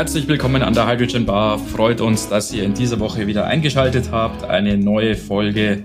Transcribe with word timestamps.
Herzlich 0.00 0.26
willkommen 0.28 0.62
an 0.62 0.72
der 0.72 0.88
Hydrogen 0.88 1.26
Bar. 1.26 1.58
Freut 1.58 2.00
uns, 2.00 2.26
dass 2.26 2.50
ihr 2.54 2.64
in 2.64 2.72
dieser 2.72 2.98
Woche 3.00 3.26
wieder 3.26 3.44
eingeschaltet 3.44 4.10
habt. 4.10 4.44
Eine 4.44 4.78
neue 4.78 5.14
Folge 5.14 5.82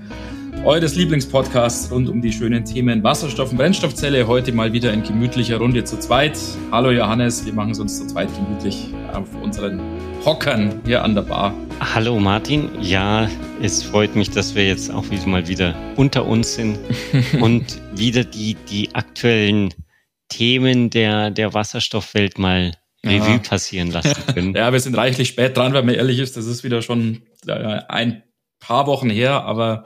eures 0.63 0.95
Lieblingspodcasts 0.95 1.91
rund 1.91 2.07
um 2.07 2.21
die 2.21 2.31
schönen 2.31 2.63
Themen 2.63 3.03
Wasserstoff 3.03 3.51
und 3.51 3.57
Brennstoffzelle. 3.57 4.25
Heute 4.25 4.53
mal 4.53 4.71
wieder 4.71 4.93
in 4.93 5.03
gemütlicher 5.03 5.57
Runde 5.57 5.83
zu 5.83 5.99
zweit. 5.99 6.39
Hallo 6.71 6.91
Johannes, 6.91 7.45
wir 7.45 7.51
machen 7.51 7.71
es 7.71 7.79
uns 7.81 7.99
zu 7.99 8.07
zweit 8.07 8.29
gemütlich 8.33 8.93
auf 9.11 9.27
unseren 9.43 9.81
Hockern 10.23 10.79
hier 10.85 11.03
an 11.03 11.13
der 11.13 11.23
Bar. 11.23 11.53
Hallo 11.81 12.17
Martin, 12.17 12.69
ja, 12.79 13.27
es 13.61 13.83
freut 13.83 14.15
mich, 14.15 14.29
dass 14.29 14.55
wir 14.55 14.65
jetzt 14.65 14.93
auch 14.93 15.09
wieder 15.11 15.27
mal 15.27 15.45
wieder 15.49 15.75
unter 15.97 16.25
uns 16.25 16.55
sind 16.55 16.79
und 17.41 17.81
wieder 17.93 18.23
die, 18.23 18.55
die 18.69 18.95
aktuellen 18.95 19.73
Themen 20.29 20.89
der, 20.89 21.31
der 21.31 21.53
Wasserstoffwelt 21.53 22.39
mal 22.39 22.71
Revue 23.05 23.39
passieren 23.39 23.91
lassen 23.91 24.15
können. 24.33 24.55
ja, 24.55 24.71
wir 24.71 24.79
sind 24.79 24.95
reichlich 24.95 25.29
spät 25.29 25.55
dran, 25.57 25.73
wenn 25.73 25.85
man 25.85 25.95
ehrlich 25.95 26.19
ist. 26.19 26.37
Das 26.37 26.45
ist 26.45 26.63
wieder 26.63 26.81
schon 26.81 27.23
äh, 27.47 27.81
ein 27.87 28.23
paar 28.59 28.87
Wochen 28.87 29.09
her, 29.09 29.43
aber 29.43 29.85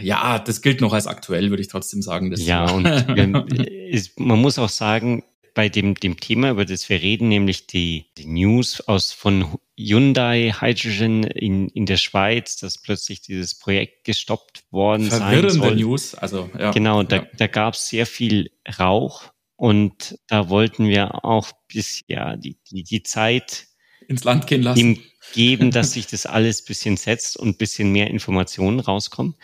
ja, 0.00 0.38
das 0.38 0.62
gilt 0.62 0.80
noch 0.80 0.92
als 0.92 1.06
aktuell, 1.06 1.50
würde 1.50 1.62
ich 1.62 1.68
trotzdem 1.68 2.02
sagen. 2.02 2.32
ja, 2.36 2.70
und 2.70 2.86
ist, 3.66 4.18
man 4.20 4.40
muss 4.40 4.58
auch 4.58 4.68
sagen, 4.68 5.24
bei 5.56 5.70
dem, 5.70 5.94
dem 5.94 6.20
Thema, 6.20 6.50
über 6.50 6.66
das 6.66 6.88
wir 6.90 7.00
reden, 7.00 7.28
nämlich 7.28 7.66
die, 7.66 8.10
die 8.18 8.26
News 8.26 8.82
aus 8.82 9.12
von 9.12 9.56
Hyundai 9.78 10.52
Hydrogen 10.60 11.24
in, 11.24 11.68
in 11.68 11.86
der 11.86 11.96
Schweiz, 11.96 12.58
dass 12.58 12.76
plötzlich 12.78 13.22
dieses 13.22 13.58
Projekt 13.58 14.04
gestoppt 14.04 14.64
worden 14.70 15.06
Verwirrende 15.08 15.50
sein 15.50 15.62
soll. 15.62 15.76
News, 15.76 16.14
also 16.14 16.50
ja. 16.58 16.72
Genau, 16.72 17.02
da, 17.02 17.16
ja. 17.16 17.26
da 17.38 17.46
gab 17.46 17.72
es 17.72 17.88
sehr 17.88 18.06
viel 18.06 18.50
Rauch 18.78 19.32
und 19.56 20.18
da 20.26 20.48
wollten 20.48 20.88
wir 20.88 21.24
auch 21.24 21.50
bis 21.68 22.04
ja 22.06 22.36
die, 22.36 22.58
die, 22.70 22.82
die 22.82 23.02
Zeit 23.02 23.66
ins 24.06 24.24
Land 24.24 24.46
gehen 24.46 24.62
lassen. 24.62 25.02
geben, 25.32 25.70
dass 25.70 25.92
sich 25.92 26.06
das 26.06 26.26
alles 26.26 26.64
bisschen 26.64 26.96
setzt 26.96 27.36
und 27.36 27.58
bisschen 27.58 27.90
mehr 27.90 28.08
Informationen 28.08 28.80
rauskommen. 28.80 29.34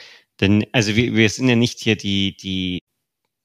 Denn, 0.40 0.64
also 0.72 0.94
wir, 0.96 1.14
wir 1.14 1.28
sind 1.28 1.48
ja 1.48 1.56
nicht 1.56 1.80
hier 1.80 1.96
die, 1.96 2.36
die 2.36 2.80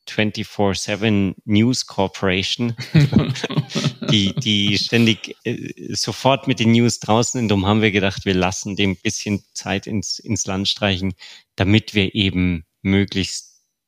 24-7 0.09 1.35
News 1.45 1.85
Corporation, 1.85 2.75
die, 4.11 4.33
die 4.35 4.77
ständig 4.77 5.35
äh, 5.43 5.93
sofort 5.93 6.47
mit 6.47 6.59
den 6.59 6.71
News 6.71 6.99
draußen 6.99 7.39
sind. 7.39 7.49
Darum 7.49 7.65
haben 7.65 7.81
wir 7.81 7.91
gedacht, 7.91 8.25
wir 8.25 8.33
lassen 8.33 8.75
dem 8.75 8.95
bisschen 8.95 9.43
Zeit 9.53 9.87
ins, 9.87 10.19
ins 10.19 10.45
Land 10.45 10.67
streichen, 10.67 11.13
damit 11.55 11.93
wir 11.93 12.15
eben 12.15 12.65
möglichst 12.81 13.46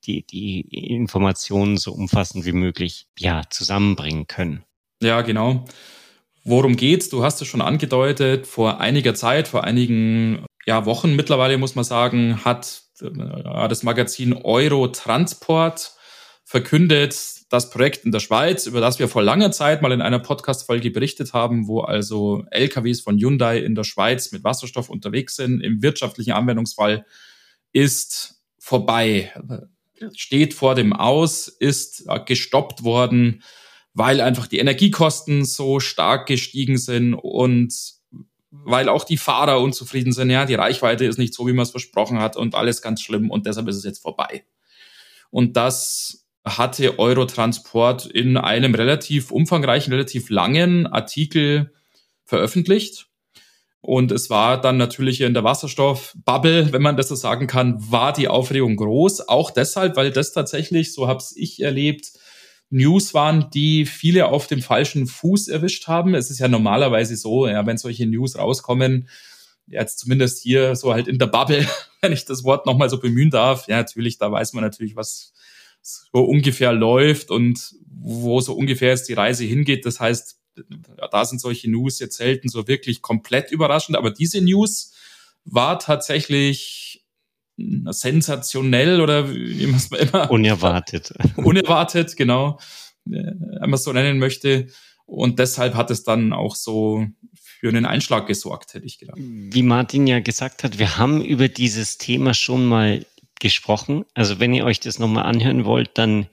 die, 0.10 0.26
die 0.26 0.62
Informationen 0.62 1.78
so 1.78 1.92
umfassend 1.94 2.46
wie 2.46 2.52
möglich 2.52 3.08
ja, 3.18 3.44
zusammenbringen 3.50 4.28
können. 4.28 4.64
Ja, 5.02 5.22
genau. 5.22 5.66
Worum 6.44 6.76
geht's? 6.76 7.10
Du 7.10 7.24
hast 7.24 7.42
es 7.42 7.48
schon 7.48 7.62
angedeutet. 7.62 8.48
Vor 8.48 8.80
einiger 8.80 9.14
Zeit, 9.14 9.48
vor 9.48 9.64
einigen 9.64 10.46
ja, 10.66 10.86
Wochen 10.86 11.16
mittlerweile 11.16 11.58
muss 11.58 11.76
man 11.76 11.84
sagen, 11.84 12.44
hat 12.44 12.84
äh, 13.02 13.68
das 13.68 13.84
Magazin 13.84 14.34
Eurotransport 14.34 15.94
verkündet 16.44 17.16
das 17.50 17.70
Projekt 17.70 18.06
in 18.06 18.12
der 18.12 18.20
Schweiz, 18.20 18.68
über 18.68 18.80
das 18.80 19.00
wir 19.00 19.08
vor 19.08 19.24
langer 19.24 19.52
Zeit 19.52 19.82
mal 19.82 19.92
in 19.92 20.02
einer 20.02 20.20
Podcast-Folge 20.20 20.92
berichtet 20.92 21.34
haben, 21.34 21.68
wo 21.68 21.82
also 21.82 22.44
LKWs 22.52 23.02
von 23.02 23.18
Hyundai 23.18 23.60
in 23.60 23.76
der 23.76 23.84
Schweiz 23.84 24.32
mit 24.32 24.44
Wasserstoff 24.44 24.90
unterwegs 24.90 25.36
sind. 25.36 25.62
Im 25.62 25.82
wirtschaftlichen 25.82 26.34
Anwendungsfall 26.34 27.06
ist 27.72 28.42
vorbei, 28.60 29.31
steht 30.16 30.54
vor 30.54 30.76
dem 30.76 30.94
Aus, 30.94 31.48
ist 31.48 32.06
gestoppt 32.26 32.84
worden, 32.84 33.44
weil 33.94 34.22
einfach 34.22 34.48
die 34.48 34.60
Energiekosten 34.60 35.46
so 35.46 35.80
stark 35.80 36.28
gestiegen 36.28 36.78
sind 36.78 37.14
und 37.14 37.74
weil 38.52 38.90
auch 38.90 39.04
die 39.04 39.18
Fahrer 39.18 39.60
unzufrieden 39.60 40.12
sind. 40.12 40.30
Ja, 40.30 40.46
die 40.46 40.56
Reichweite 40.56 41.06
ist 41.06 41.18
nicht 41.18 41.34
so, 41.34 41.48
wie 41.48 41.54
man 41.54 41.64
es 41.64 41.72
versprochen 41.72 42.20
hat 42.20 42.38
und 42.38 42.56
alles 42.56 42.82
ganz 42.82 43.02
schlimm 43.02 43.30
und 43.30 43.46
deshalb 43.46 43.68
ist 43.68 43.76
es 43.76 43.84
jetzt 43.84 44.02
vorbei. 44.02 44.46
Und 45.30 45.58
das 45.58 46.26
hatte 46.46 46.98
Eurotransport 46.98 48.06
in 48.08 48.38
einem 48.38 48.74
relativ 48.74 49.31
umfangreichen, 49.31 49.94
relativ 49.94 50.30
langen 50.30 50.88
Artikel 50.88 51.74
veröffentlicht. 52.24 53.09
Und 53.81 54.12
es 54.12 54.29
war 54.29 54.59
dann 54.59 54.78
natürlich 54.78 55.22
in 55.22 55.34
der 55.34 55.44
Wasserstoffbubble, 55.44 56.73
wenn 56.73 56.81
man 56.81 56.97
das 56.97 57.07
so 57.07 57.16
sagen 57.16 57.47
kann, 57.47 57.78
war 57.91 58.12
die 58.12 58.28
Aufregung 58.28 58.75
groß. 58.75 59.29
Auch 59.29 59.51
deshalb, 59.51 59.95
weil 59.95 60.12
das 60.12 60.34
tatsächlich, 60.34 60.94
so 60.94 61.07
habe 61.07 61.23
ich 61.35 61.62
erlebt, 61.62 62.12
News 62.69 63.13
waren, 63.13 63.50
die 63.51 63.85
viele 63.85 64.28
auf 64.28 64.47
dem 64.47 64.62
falschen 64.62 65.07
Fuß 65.07 65.47
erwischt 65.47 65.88
haben. 65.88 66.13
Es 66.13 66.29
ist 66.29 66.39
ja 66.39 66.47
normalerweise 66.47 67.16
so, 67.16 67.47
ja, 67.47 67.66
wenn 67.66 67.78
solche 67.78 68.06
News 68.06 68.38
rauskommen, 68.38 69.07
jetzt 69.66 70.00
zumindest 70.00 70.44
hier 70.44 70.75
so 70.75 70.94
halt 70.94 71.07
in 71.07 71.18
der 71.18 71.28
Bubble, 71.28 71.66
wenn 72.01 72.12
ich 72.12 72.25
das 72.25 72.44
Wort 72.44 72.66
nochmal 72.66 72.89
so 72.89 73.00
bemühen 73.00 73.29
darf, 73.29 73.68
ja, 73.68 73.78
natürlich, 73.78 74.18
da 74.18 74.31
weiß 74.31 74.53
man 74.53 74.63
natürlich, 74.63 74.95
was 74.95 75.34
so 75.81 76.19
ungefähr 76.22 76.73
läuft 76.73 77.31
und 77.31 77.75
wo 77.88 78.41
so 78.41 78.53
ungefähr 78.53 78.89
jetzt 78.89 79.09
die 79.09 79.13
Reise 79.13 79.45
hingeht. 79.45 79.85
Das 79.85 80.00
heißt, 80.00 80.38
da 81.12 81.25
sind 81.25 81.40
solche 81.40 81.70
News 81.70 82.00
jetzt 82.00 82.18
selten 82.18 82.50
so 82.50 82.68
wirklich 82.68 83.02
komplett 83.02 83.52
überraschend, 83.52 83.97
aber 83.97 84.12
diese 84.12 84.42
News 84.42 84.94
war 85.46 85.80
tatsächlich 85.80 87.06
sensationell 87.58 89.02
oder 89.02 89.34
wie 89.34 89.68
man 89.68 89.75
es 89.75 89.92
immer. 89.92 90.31
Unerwartet. 90.31 91.14
unerwartet, 91.36 92.16
genau. 92.16 92.59
Wenn 93.06 93.59
man 93.59 93.74
es 93.74 93.84
so 93.84 93.94
nennen 93.94 94.19
möchte. 94.19 94.68
Und 95.06 95.40
deshalb 95.40 95.74
hat 95.74 95.90
es 95.90 96.03
dann 96.03 96.34
auch 96.34 96.56
so 96.56 97.08
für 97.34 97.69
einen 97.69 97.86
Einschlag 97.86 98.28
gesorgt, 98.28 98.74
hätte 98.74 98.86
ich 98.86 99.00
gedacht. 99.00 99.18
Wie 99.19 99.64
Martin 99.64 100.08
ja 100.08 100.19
gesagt 100.19 100.64
hat, 100.64 100.78
wir 100.80 100.98
haben 100.98 101.24
über 101.24 101.48
dieses 101.48 101.98
Thema 101.98 102.34
schon 102.34 102.66
mal 102.66 103.06
gesprochen. 103.40 104.06
Also 104.14 104.40
wenn 104.40 104.53
ihr 104.53 104.66
euch 104.66 104.80
das 104.80 105.00
nochmal 105.00 105.25
anhören 105.25 105.66
wollt, 105.66 105.98
dann 105.98 106.28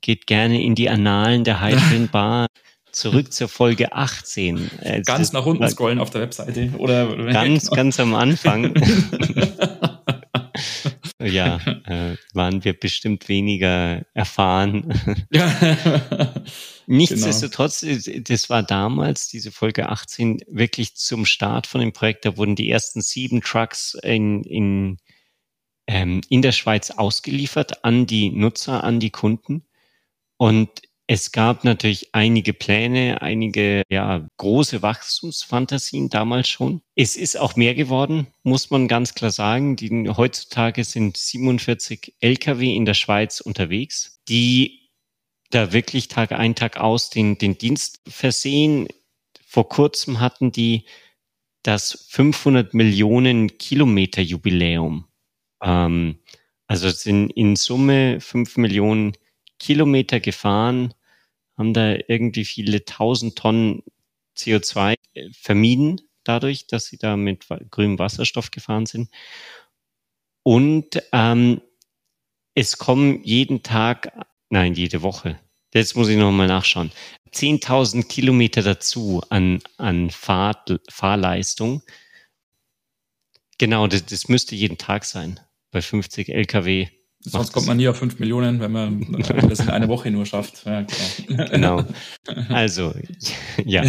geht 0.00 0.26
gerne 0.26 0.62
in 0.62 0.74
die 0.74 0.88
Annalen 0.88 1.44
der 1.44 1.60
Hydrogen 1.60 2.08
Bar 2.08 2.46
zurück 3.00 3.32
zur 3.32 3.48
Folge 3.48 3.92
18. 3.92 4.70
Äh, 4.82 5.02
ganz 5.02 5.32
nach 5.32 5.46
unten 5.46 5.68
scrollen 5.68 5.98
auf 5.98 6.10
der 6.10 6.20
Webseite 6.20 6.70
oder, 6.76 7.16
ganz, 7.32 7.64
genau. 7.64 7.76
ganz 7.76 7.98
am 7.98 8.14
Anfang. 8.14 8.74
ja, 11.18 11.56
äh, 11.86 12.16
waren 12.34 12.62
wir 12.64 12.78
bestimmt 12.78 13.28
weniger 13.28 14.04
erfahren. 14.12 14.92
Nichtsdestotrotz, 16.86 17.80
genau. 17.80 18.20
das 18.22 18.50
war 18.50 18.62
damals, 18.62 19.28
diese 19.28 19.50
Folge 19.50 19.88
18, 19.88 20.42
wirklich 20.48 20.96
zum 20.96 21.24
Start 21.24 21.66
von 21.66 21.80
dem 21.80 21.92
Projekt. 21.92 22.26
Da 22.26 22.36
wurden 22.36 22.54
die 22.54 22.70
ersten 22.70 23.00
sieben 23.00 23.40
Trucks 23.40 23.96
in, 24.02 24.44
in, 24.44 24.98
ähm, 25.86 26.20
in 26.28 26.42
der 26.42 26.52
Schweiz 26.52 26.90
ausgeliefert 26.90 27.82
an 27.84 28.06
die 28.06 28.30
Nutzer, 28.30 28.84
an 28.84 29.00
die 29.00 29.10
Kunden. 29.10 29.64
Und 30.36 30.70
es 31.12 31.32
gab 31.32 31.64
natürlich 31.64 32.14
einige 32.14 32.52
Pläne, 32.52 33.20
einige 33.20 33.82
ja, 33.90 34.28
große 34.36 34.80
Wachstumsfantasien 34.80 36.08
damals 36.08 36.48
schon. 36.48 36.82
Es 36.94 37.16
ist 37.16 37.36
auch 37.36 37.56
mehr 37.56 37.74
geworden, 37.74 38.28
muss 38.44 38.70
man 38.70 38.86
ganz 38.86 39.14
klar 39.14 39.32
sagen. 39.32 39.74
Die, 39.74 40.08
heutzutage 40.08 40.84
sind 40.84 41.16
47 41.16 42.14
Lkw 42.20 42.76
in 42.76 42.84
der 42.84 42.94
Schweiz 42.94 43.40
unterwegs, 43.40 44.20
die 44.28 44.88
da 45.50 45.72
wirklich 45.72 46.06
Tag 46.06 46.30
ein, 46.30 46.54
Tag 46.54 46.76
aus 46.76 47.10
den, 47.10 47.36
den 47.38 47.58
Dienst 47.58 48.02
versehen. 48.06 48.86
Vor 49.44 49.68
kurzem 49.68 50.20
hatten 50.20 50.52
die 50.52 50.84
das 51.64 52.06
500 52.10 52.72
Millionen 52.72 53.58
Kilometer 53.58 54.22
Jubiläum. 54.22 55.06
Ähm, 55.60 56.20
also 56.68 56.88
sind 56.88 57.32
in 57.32 57.56
Summe 57.56 58.20
5 58.20 58.58
Millionen 58.58 59.14
Kilometer 59.58 60.20
gefahren 60.20 60.94
haben 61.60 61.74
da 61.74 61.94
irgendwie 62.08 62.46
viele 62.46 62.86
tausend 62.86 63.36
Tonnen 63.36 63.82
CO2 64.36 64.96
äh, 65.12 65.28
vermieden 65.30 66.00
dadurch, 66.24 66.66
dass 66.66 66.86
sie 66.86 66.96
da 66.96 67.16
mit 67.16 67.46
grünem 67.70 67.98
Wasserstoff 67.98 68.50
gefahren 68.50 68.86
sind. 68.86 69.10
Und 70.42 71.02
ähm, 71.12 71.60
es 72.54 72.78
kommen 72.78 73.22
jeden 73.24 73.62
Tag, 73.62 74.10
nein, 74.48 74.74
jede 74.74 75.02
Woche, 75.02 75.38
jetzt 75.74 75.96
muss 75.96 76.08
ich 76.08 76.16
nochmal 76.16 76.46
nachschauen, 76.46 76.92
10.000 77.30 78.08
Kilometer 78.08 78.62
dazu 78.62 79.22
an, 79.28 79.62
an 79.76 80.10
Fahr 80.10 80.64
Fahrleistung. 80.88 81.82
Genau, 83.58 83.86
das, 83.86 84.06
das 84.06 84.28
müsste 84.28 84.56
jeden 84.56 84.78
Tag 84.78 85.04
sein 85.04 85.38
bei 85.70 85.82
50 85.82 86.30
Lkw 86.30 86.88
Sonst 87.22 87.52
kommt 87.52 87.66
man 87.66 87.76
nie 87.76 87.88
auf 87.88 87.98
fünf 87.98 88.18
Millionen, 88.18 88.60
wenn 88.60 88.72
man 88.72 89.12
das 89.48 89.60
in 89.60 89.68
einer 89.68 89.88
Woche 89.88 90.10
nur 90.10 90.24
schafft. 90.24 90.64
Ja, 90.64 90.86
genau. 91.26 91.46
genau. 91.50 91.84
Also, 92.48 92.94
ja, 93.64 93.82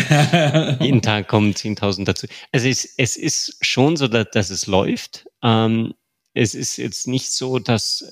jeden 0.82 1.02
Tag 1.02 1.28
kommen 1.28 1.54
10.000 1.54 2.06
dazu. 2.06 2.28
Also 2.52 2.68
es, 2.68 2.86
es 2.98 3.16
ist 3.16 3.58
schon 3.62 3.96
so, 3.96 4.08
dass, 4.08 4.28
dass 4.32 4.50
es 4.50 4.68
läuft. 4.68 5.28
Ähm, 5.42 5.94
es 6.34 6.56
ist 6.56 6.78
jetzt 6.78 7.08
nicht 7.08 7.32
so, 7.32 7.60
dass 7.60 8.10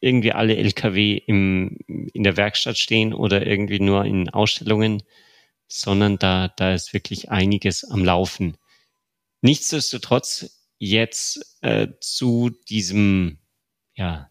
irgendwie 0.00 0.32
alle 0.32 0.56
LKW 0.56 1.16
im, 1.26 1.78
in 1.86 2.22
der 2.22 2.36
Werkstatt 2.36 2.78
stehen 2.78 3.12
oder 3.12 3.46
irgendwie 3.46 3.80
nur 3.80 4.04
in 4.04 4.30
Ausstellungen 4.30 5.02
sondern 5.70 6.18
da, 6.18 6.48
da 6.48 6.74
ist 6.74 6.92
wirklich 6.92 7.30
einiges 7.30 7.84
am 7.84 8.04
Laufen. 8.04 8.56
Nichtsdestotrotz 9.40 10.60
jetzt 10.78 11.58
äh, 11.62 11.88
zu 12.00 12.50
diesem, 12.68 13.38
ja, 13.94 14.29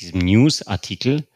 diesem 0.00 0.20
News-Artikel, 0.20 1.26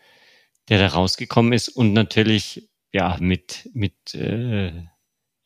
der 0.69 0.79
da 0.79 0.89
rausgekommen 0.89 1.53
ist 1.53 1.69
und 1.69 1.93
natürlich 1.93 2.69
ja 2.93 3.17
mit 3.21 3.69
mit 3.73 4.15
äh, 4.15 4.73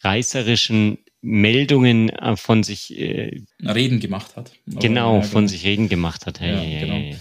reißerischen 0.03 0.99
Meldungen 1.23 2.11
äh, 2.11 2.37
von 2.37 2.63
sich 2.63 2.99
äh, 2.99 3.43
reden 3.65 4.01
gemacht 4.01 4.37
hat. 4.37 4.53
Genau, 4.67 5.17
ja, 5.17 5.23
von 5.23 5.43
genau. 5.43 5.49
sich 5.49 5.65
reden 5.65 5.89
gemacht 5.89 6.27
hat. 6.27 6.41
Hey, 6.41 6.75
ja, 6.75 6.81
genau. 6.81 7.17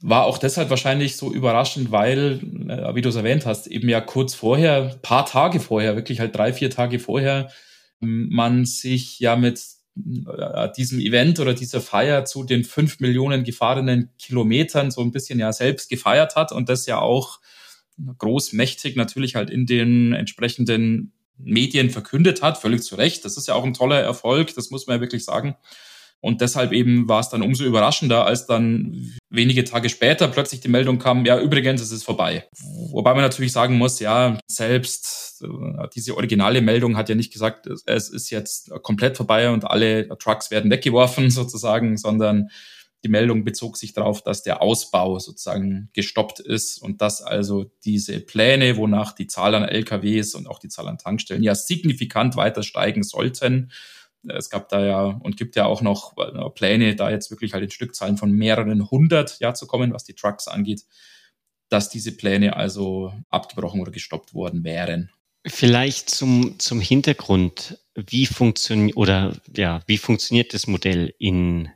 War 0.00 0.24
auch 0.26 0.38
deshalb 0.38 0.70
wahrscheinlich 0.70 1.16
so 1.16 1.32
überraschend, 1.32 1.90
weil, 1.90 2.40
äh, 2.68 2.94
wie 2.94 3.02
du 3.02 3.08
es 3.08 3.16
erwähnt 3.16 3.44
hast, 3.44 3.66
eben 3.66 3.88
ja 3.88 4.00
kurz 4.00 4.34
vorher, 4.34 4.96
paar 5.02 5.26
Tage 5.26 5.58
vorher, 5.58 5.96
wirklich 5.96 6.20
halt 6.20 6.36
drei, 6.36 6.52
vier 6.52 6.70
Tage 6.70 7.00
vorher, 7.00 7.50
man 7.98 8.66
sich 8.66 9.18
ja 9.18 9.36
mit 9.36 9.60
diesem 9.96 11.00
Event 11.00 11.40
oder 11.40 11.54
dieser 11.54 11.80
Feier 11.80 12.26
zu 12.26 12.44
den 12.44 12.64
fünf 12.64 13.00
Millionen 13.00 13.44
gefahrenen 13.44 14.10
Kilometern 14.18 14.90
so 14.90 15.00
ein 15.00 15.10
bisschen 15.10 15.38
ja 15.38 15.52
selbst 15.52 15.88
gefeiert 15.88 16.36
hat 16.36 16.52
und 16.52 16.68
das 16.68 16.84
ja 16.86 16.98
auch 16.98 17.40
großmächtig 18.18 18.96
natürlich 18.96 19.36
halt 19.36 19.48
in 19.48 19.64
den 19.64 20.12
entsprechenden 20.12 21.12
Medien 21.38 21.90
verkündet 21.90 22.42
hat, 22.42 22.58
völlig 22.58 22.82
zu 22.82 22.96
Recht. 22.96 23.24
Das 23.24 23.36
ist 23.36 23.48
ja 23.48 23.54
auch 23.54 23.64
ein 23.64 23.74
toller 23.74 24.00
Erfolg, 24.00 24.54
das 24.54 24.70
muss 24.70 24.86
man 24.86 24.96
ja 24.96 25.00
wirklich 25.00 25.24
sagen. 25.24 25.56
Und 26.20 26.40
deshalb 26.40 26.72
eben 26.72 27.08
war 27.08 27.20
es 27.20 27.28
dann 27.28 27.42
umso 27.42 27.64
überraschender, 27.64 28.26
als 28.26 28.46
dann 28.46 29.12
wenige 29.30 29.64
Tage 29.64 29.88
später 29.88 30.28
plötzlich 30.28 30.60
die 30.60 30.68
Meldung 30.68 30.98
kam, 30.98 31.24
ja, 31.24 31.38
übrigens, 31.38 31.80
es 31.80 31.92
ist 31.92 32.04
vorbei. 32.04 32.48
Wobei 32.90 33.12
man 33.12 33.22
natürlich 33.22 33.52
sagen 33.52 33.78
muss, 33.78 34.00
ja, 34.00 34.38
selbst 34.48 35.42
äh, 35.42 35.88
diese 35.94 36.16
originale 36.16 36.62
Meldung 36.62 36.96
hat 36.96 37.08
ja 37.08 37.14
nicht 37.14 37.32
gesagt, 37.32 37.66
es 37.86 38.08
ist 38.08 38.30
jetzt 38.30 38.70
komplett 38.82 39.16
vorbei 39.16 39.50
und 39.50 39.64
alle 39.64 40.08
Trucks 40.18 40.50
werden 40.50 40.70
weggeworfen 40.70 41.30
sozusagen, 41.30 41.96
sondern 41.96 42.48
die 43.04 43.12
Meldung 43.12 43.44
bezog 43.44 43.76
sich 43.76 43.92
darauf, 43.92 44.22
dass 44.22 44.42
der 44.42 44.62
Ausbau 44.62 45.20
sozusagen 45.20 45.90
gestoppt 45.92 46.40
ist 46.40 46.82
und 46.82 47.00
dass 47.00 47.22
also 47.22 47.70
diese 47.84 48.18
Pläne, 48.20 48.76
wonach 48.76 49.12
die 49.12 49.28
Zahl 49.28 49.54
an 49.54 49.62
LKWs 49.62 50.34
und 50.34 50.48
auch 50.48 50.58
die 50.58 50.68
Zahl 50.68 50.88
an 50.88 50.98
Tankstellen 50.98 51.44
ja 51.44 51.54
signifikant 51.54 52.34
weiter 52.34 52.64
steigen 52.64 53.04
sollten. 53.04 53.70
Es 54.28 54.50
gab 54.50 54.68
da 54.68 54.84
ja 54.84 55.02
und 55.04 55.36
gibt 55.36 55.56
ja 55.56 55.66
auch 55.66 55.82
noch 55.82 56.16
äh, 56.18 56.50
Pläne, 56.50 56.96
da 56.96 57.10
jetzt 57.10 57.30
wirklich 57.30 57.52
halt 57.52 57.64
in 57.64 57.70
Stückzahlen 57.70 58.16
von 58.16 58.32
mehreren 58.32 58.90
hundert 58.90 59.38
ja 59.40 59.54
zu 59.54 59.66
kommen, 59.66 59.92
was 59.92 60.04
die 60.04 60.14
Trucks 60.14 60.48
angeht, 60.48 60.84
dass 61.68 61.88
diese 61.88 62.16
Pläne 62.16 62.56
also 62.56 63.12
abgebrochen 63.28 63.80
oder 63.80 63.90
gestoppt 63.90 64.34
worden 64.34 64.64
wären. 64.64 65.10
Vielleicht 65.46 66.10
zum, 66.10 66.58
zum 66.58 66.80
Hintergrund, 66.80 67.78
wie 67.94 68.26
funktioniert 68.26 68.96
oder 68.96 69.36
ja, 69.56 69.82
wie 69.86 69.98
funktioniert 69.98 70.54
das 70.54 70.66
Modell 70.66 71.14
in 71.18 71.70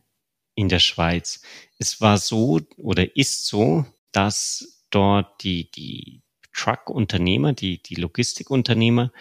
in 0.60 0.68
der 0.68 0.78
Schweiz. 0.78 1.40
Es 1.78 2.00
war 2.00 2.18
so 2.18 2.60
oder 2.76 3.16
ist 3.16 3.46
so, 3.46 3.86
dass 4.12 4.84
dort 4.90 5.42
die, 5.42 5.70
die 5.70 6.22
Truck-Unternehmer, 6.52 7.54
die, 7.54 7.82
die 7.82 7.94
Logistikunternehmer 7.94 9.12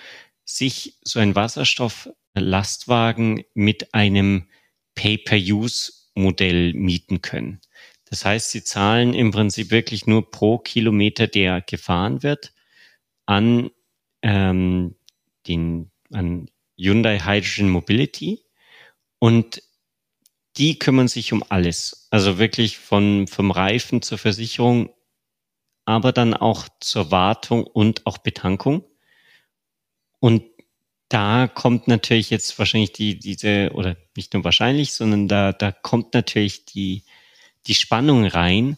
sich 0.43 0.97
so 1.01 1.19
ein 1.19 1.35
Wasserstoff-Lastwagen 2.39 3.44
mit 3.53 3.94
einem 3.94 4.47
Pay-per-Use-Modell 4.95 6.74
mieten 6.74 7.21
können. 7.21 7.62
Das 8.06 8.25
heißt, 8.25 8.51
sie 8.51 8.63
zahlen 8.63 9.13
im 9.13 9.31
Prinzip 9.31 9.71
wirklich 9.71 10.07
nur 10.07 10.31
pro 10.31 10.57
Kilometer, 10.57 11.27
der 11.27 11.62
gefahren 11.62 12.24
wird, 12.24 12.53
an 13.25 13.69
ähm, 14.21 14.95
den 15.47 15.91
an 16.12 16.50
Hyundai 16.75 17.19
Hydrogen 17.19 17.69
Mobility 17.69 18.44
und 19.19 19.62
die 20.57 20.80
kümmern 20.80 21.07
sich 21.07 21.31
um 21.31 21.44
alles. 21.47 22.07
Also 22.09 22.39
wirklich 22.39 22.80
von, 22.80 23.27
vom 23.27 23.51
Reifen 23.51 24.01
zur 24.01 24.18
Versicherung, 24.18 24.89
aber 25.86 26.12
dann 26.12 26.33
auch 26.33 26.68
zur 26.80 27.12
Wartung 27.12 27.63
und 27.63 28.07
auch 28.07 28.18
Betankung. 28.18 28.83
Und 30.19 30.49
da 31.09 31.47
kommt 31.47 31.88
natürlich 31.88 32.29
jetzt 32.29 32.57
wahrscheinlich 32.59 32.94
die, 32.94 33.17
diese, 33.17 33.71
oder 33.73 33.97
nicht 34.15 34.33
nur 34.33 34.44
wahrscheinlich, 34.44 34.94
sondern 34.94 35.27
da, 35.27 35.51
da 35.51 35.71
kommt 35.71 36.13
natürlich 36.13 36.65
die, 36.65 37.03
die 37.65 37.73
Spannung 37.73 38.25
rein, 38.25 38.77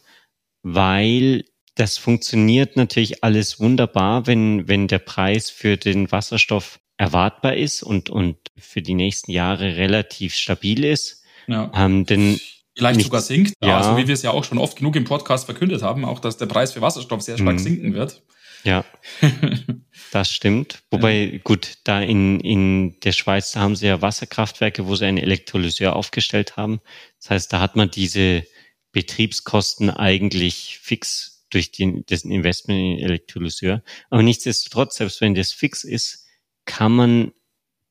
weil 0.63 1.43
das 1.75 1.97
funktioniert 1.97 2.77
natürlich 2.77 3.23
alles 3.23 3.59
wunderbar, 3.59 4.27
wenn, 4.27 4.67
wenn 4.67 4.87
der 4.87 4.99
Preis 4.99 5.49
für 5.49 5.77
den 5.77 6.11
Wasserstoff 6.11 6.79
erwartbar 6.97 7.55
ist 7.55 7.83
und, 7.83 8.09
und 8.09 8.37
für 8.57 8.81
die 8.81 8.93
nächsten 8.93 9.31
Jahre 9.31 9.75
relativ 9.75 10.35
stabil 10.35 10.85
ist. 10.85 11.23
Ja. 11.47 11.71
Ähm, 11.75 12.05
denn 12.05 12.39
Vielleicht 12.77 12.97
nicht, 12.97 13.05
sogar 13.07 13.21
sinkt, 13.21 13.53
ja. 13.61 13.77
also 13.77 13.97
wie 13.97 14.07
wir 14.07 14.13
es 14.13 14.21
ja 14.21 14.31
auch 14.31 14.45
schon 14.45 14.57
oft 14.57 14.77
genug 14.77 14.95
im 14.95 15.03
Podcast 15.03 15.45
verkündet 15.45 15.81
haben, 15.81 16.05
auch 16.05 16.19
dass 16.19 16.37
der 16.37 16.45
Preis 16.45 16.71
für 16.71 16.81
Wasserstoff 16.81 17.21
sehr 17.21 17.37
stark 17.37 17.55
mhm. 17.55 17.59
sinken 17.59 17.93
wird. 17.93 18.21
Ja, 18.63 18.85
das 20.11 20.31
stimmt. 20.31 20.83
Wobei, 20.91 21.41
gut, 21.43 21.79
da 21.83 22.01
in, 22.01 22.39
in 22.39 22.99
der 22.99 23.11
Schweiz, 23.11 23.51
da 23.51 23.61
haben 23.61 23.75
sie 23.75 23.87
ja 23.87 24.01
Wasserkraftwerke, 24.01 24.87
wo 24.87 24.95
sie 24.95 25.05
einen 25.05 25.17
Elektrolyseur 25.17 25.95
aufgestellt 25.95 26.57
haben. 26.57 26.79
Das 27.19 27.31
heißt, 27.31 27.53
da 27.53 27.59
hat 27.59 27.75
man 27.75 27.89
diese 27.89 28.45
Betriebskosten 28.91 29.89
eigentlich 29.89 30.79
fix 30.81 31.45
durch 31.49 31.71
den, 31.71 32.05
dessen 32.05 32.31
Investment 32.31 32.79
in 32.79 32.97
den 32.97 33.05
Elektrolyseur. 33.05 33.83
Aber 34.09 34.23
nichtsdestotrotz, 34.23 34.97
selbst 34.97 35.21
wenn 35.21 35.35
das 35.35 35.51
fix 35.51 35.83
ist, 35.83 36.27
kann 36.65 36.91
man 36.91 37.31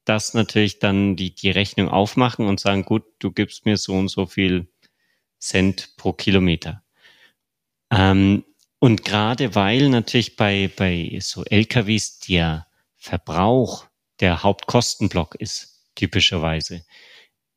das 0.05 0.34
natürlich 0.34 0.78
dann 0.78 1.17
die, 1.17 1.34
die 1.34 1.50
Rechnung 1.50 1.88
aufmachen 1.88 2.46
und 2.46 2.61
sagen, 2.61 2.84
gut, 2.84 3.05
du 3.19 3.32
gibst 3.32 3.67
mir 3.67 3.76
so 3.76 3.94
und 3.94 4.08
so 4.08 4.26
viel 4.26 4.69
Cent 5.38 5.96
pro 5.96 6.12
Kilometer. 6.12 6.82
Ähm, 7.90 8.44
und 8.81 9.05
gerade 9.05 9.55
weil 9.55 9.91
natürlich 9.91 10.37
bei, 10.37 10.71
bei 10.75 11.19
so 11.21 11.44
LKWs 11.44 12.19
der 12.21 12.67
Verbrauch 12.97 13.87
der 14.21 14.43
Hauptkostenblock 14.43 15.35
ist, 15.35 15.84
typischerweise, 15.94 16.84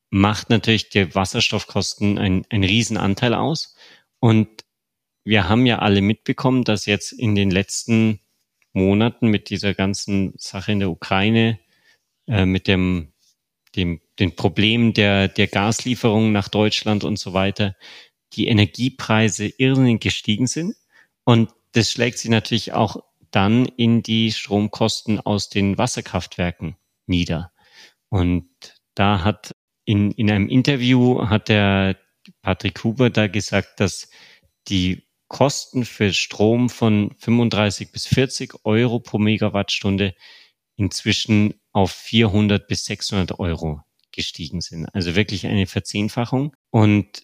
macht 0.10 0.50
natürlich 0.50 0.90
der 0.90 1.16
Wasserstoffkosten 1.16 2.18
ein, 2.18 2.46
ein 2.50 2.64
Riesenanteil 2.64 3.34
aus. 3.34 3.76
Und 4.20 4.48
wir 5.24 5.48
haben 5.48 5.66
ja 5.66 5.80
alle 5.80 6.02
mitbekommen, 6.02 6.66
dass 6.66 6.86
jetzt 6.86 7.14
in 7.14 7.36
den 7.36 7.50
letzten 7.50 8.20
Monaten 8.74 9.30
mit 9.30 9.50
dieser 9.50 9.74
ganzen 9.74 10.34
Sache 10.38 10.74
in 10.74 10.80
der 10.80 10.90
Ukraine 10.90 11.58
äh, 12.28 12.46
mit 12.46 12.68
dem, 12.68 13.14
dem, 13.76 14.02
den 14.20 14.36
Problemen 14.36 14.94
der, 14.94 15.30
der 15.30 15.48
Gaslieferungen 15.48 16.34
nach 16.34 16.50
Deutschland 16.50 17.06
und 17.06 17.18
so 17.18 17.34
weiter, 17.34 17.76
die 18.34 18.48
Energiepreise 18.48 19.46
irrsinnig 19.46 20.02
gestiegen 20.02 20.48
sind. 20.48 20.76
Und 21.26 21.52
das 21.74 21.92
schlägt 21.92 22.18
sich 22.18 22.30
natürlich 22.30 22.74
auch 22.74 22.98
dann 23.32 23.66
in 23.66 24.04
die 24.04 24.32
Stromkosten 24.32 25.20
aus 25.20 25.50
den 25.50 25.78
Wasserkraftwerken 25.78 26.78
nieder. 27.08 27.52
Und 28.10 28.48
da 28.96 29.24
hat 29.24 29.56
in, 29.86 30.12
in 30.12 30.30
einem 30.30 30.50
Interview 30.50 31.28
hat 31.28 31.50
der 31.50 31.98
Patrick 32.42 32.84
Huber 32.84 33.10
da 33.10 33.28
gesagt, 33.28 33.80
dass 33.80 34.10
die 34.68 35.08
Kosten 35.28 35.84
für 35.84 36.14
Strom 36.14 36.70
von 36.70 37.16
35 37.18 37.92
bis 37.92 38.06
40 38.06 38.66
Euro 38.66 39.00
pro 39.00 39.18
Megawattstunde 39.18 40.14
inzwischen 40.76 41.56
auf 41.72 41.92
400 41.92 42.68
bis 42.68 42.86
600 42.86 43.40
Euro 43.40 43.82
gestiegen 44.12 44.62
sind. 44.62 44.86
Also 44.94 45.16
wirklich 45.16 45.48
eine 45.48 45.66
Verzehnfachung. 45.66 46.56
Und 46.70 47.24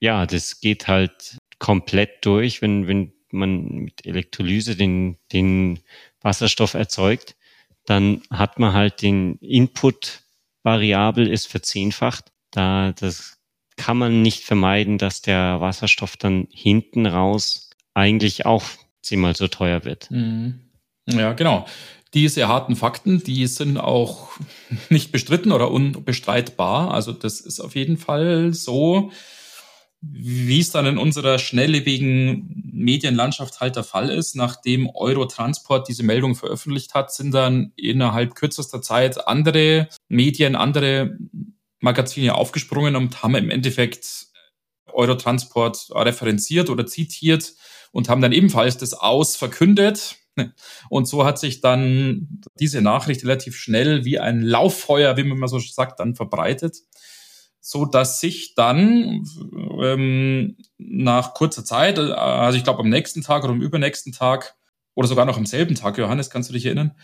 ja, 0.00 0.26
das 0.26 0.60
geht 0.60 0.88
halt 0.88 1.38
komplett 1.58 2.24
durch, 2.24 2.62
wenn, 2.62 2.88
wenn 2.88 3.13
man 3.34 3.66
mit 3.66 4.06
Elektrolyse 4.06 4.76
den, 4.76 5.18
den 5.32 5.80
Wasserstoff 6.20 6.74
erzeugt, 6.74 7.36
dann 7.86 8.22
hat 8.30 8.58
man 8.58 8.72
halt 8.72 9.02
den 9.02 9.36
Input 9.38 10.22
variabel 10.62 11.28
ist 11.28 11.46
verzehnfacht. 11.46 12.32
Da, 12.50 12.92
das 12.92 13.38
kann 13.76 13.98
man 13.98 14.22
nicht 14.22 14.44
vermeiden, 14.44 14.98
dass 14.98 15.20
der 15.22 15.60
Wasserstoff 15.60 16.16
dann 16.16 16.48
hinten 16.50 17.06
raus 17.06 17.70
eigentlich 17.92 18.46
auch 18.46 18.64
zehnmal 19.02 19.36
so 19.36 19.48
teuer 19.48 19.84
wird. 19.84 20.10
Mhm. 20.10 20.60
Ja, 21.06 21.32
genau. 21.34 21.66
Diese 22.14 22.48
harten 22.48 22.76
Fakten, 22.76 23.22
die 23.22 23.46
sind 23.46 23.76
auch 23.76 24.30
nicht 24.88 25.12
bestritten 25.12 25.52
oder 25.52 25.70
unbestreitbar. 25.70 26.92
Also 26.92 27.12
das 27.12 27.40
ist 27.40 27.60
auf 27.60 27.74
jeden 27.74 27.98
Fall 27.98 28.54
so, 28.54 29.10
wie 30.12 30.60
es 30.60 30.70
dann 30.70 30.86
in 30.86 30.98
unserer 30.98 31.38
schnelllebigen 31.38 32.70
Medienlandschaft 32.72 33.60
halt 33.60 33.76
der 33.76 33.84
Fall 33.84 34.10
ist. 34.10 34.36
Nachdem 34.36 34.88
Eurotransport 34.88 35.88
diese 35.88 36.02
Meldung 36.02 36.34
veröffentlicht 36.34 36.94
hat, 36.94 37.12
sind 37.12 37.32
dann 37.32 37.72
innerhalb 37.76 38.34
kürzester 38.34 38.82
Zeit 38.82 39.26
andere 39.26 39.88
Medien, 40.08 40.56
andere 40.56 41.16
Magazine 41.80 42.34
aufgesprungen 42.34 42.96
und 42.96 43.22
haben 43.22 43.34
im 43.34 43.50
Endeffekt 43.50 44.26
Eurotransport 44.92 45.90
referenziert 45.92 46.70
oder 46.70 46.86
zitiert 46.86 47.54
und 47.92 48.08
haben 48.08 48.20
dann 48.20 48.32
ebenfalls 48.32 48.76
das 48.76 48.94
Aus 48.94 49.36
verkündet 49.36 50.16
Und 50.88 51.06
so 51.06 51.24
hat 51.24 51.38
sich 51.38 51.60
dann 51.60 52.40
diese 52.58 52.80
Nachricht 52.80 53.24
relativ 53.24 53.56
schnell 53.56 54.04
wie 54.04 54.18
ein 54.18 54.42
Lauffeuer, 54.42 55.16
wie 55.16 55.24
man 55.24 55.38
mal 55.38 55.48
so 55.48 55.58
sagt, 55.58 56.00
dann 56.00 56.14
verbreitet, 56.14 56.78
so 57.66 57.86
dass 57.86 58.20
sich 58.20 58.54
dann 58.54 59.24
ähm, 59.80 60.58
nach 60.76 61.32
kurzer 61.32 61.64
Zeit, 61.64 61.98
also 61.98 62.58
ich 62.58 62.62
glaube 62.62 62.80
am 62.80 62.90
nächsten 62.90 63.22
Tag 63.22 63.42
oder 63.42 63.54
am 63.54 63.62
übernächsten 63.62 64.12
Tag 64.12 64.54
oder 64.94 65.08
sogar 65.08 65.24
noch 65.24 65.38
am 65.38 65.46
selben 65.46 65.74
Tag, 65.74 65.96
Johannes, 65.96 66.28
kannst 66.28 66.50
du 66.50 66.52
dich 66.52 66.66
erinnern? 66.66 66.94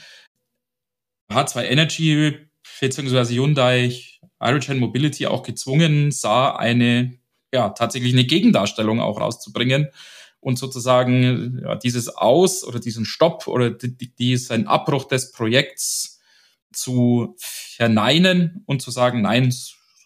H2 1.33 1.63
Energy 1.63 2.37
bzw. 2.79 3.37
Hyundai 3.37 3.97
Irogen 4.39 4.81
Mobility 4.81 5.27
auch 5.27 5.45
gezwungen 5.45 6.13
sah, 6.13 6.55
eine 6.57 7.19
ja 7.55 7.71
tatsächlich 7.71 8.13
eine 8.13 8.25
Gegendarstellung 8.25 9.01
auch 9.01 9.19
rauszubringen 9.19 9.89
und 10.41 10.59
sozusagen 10.59 11.61
ja, 11.63 11.75
dieses 11.77 12.15
Aus 12.15 12.65
oder 12.65 12.81
diesen 12.81 13.07
Stopp 13.07 13.47
oder 13.47 13.71
die, 13.71 14.15
diesen 14.15 14.67
Abbruch 14.67 15.09
des 15.09 15.33
Projekts 15.33 16.21
zu 16.71 17.35
verneinen 17.39 18.63
und 18.67 18.83
zu 18.83 18.91
sagen, 18.91 19.23
nein, 19.23 19.55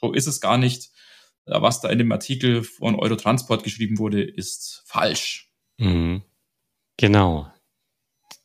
so 0.04 0.12
ist 0.12 0.26
es 0.26 0.40
gar 0.40 0.58
nicht. 0.58 0.90
Was 1.46 1.80
da 1.80 1.88
in 1.90 1.98
dem 1.98 2.12
Artikel 2.12 2.62
von 2.62 2.94
Eurotransport 2.94 3.64
geschrieben 3.64 3.98
wurde, 3.98 4.22
ist 4.22 4.82
falsch. 4.86 5.50
Mhm. 5.78 6.22
Genau. 6.96 7.50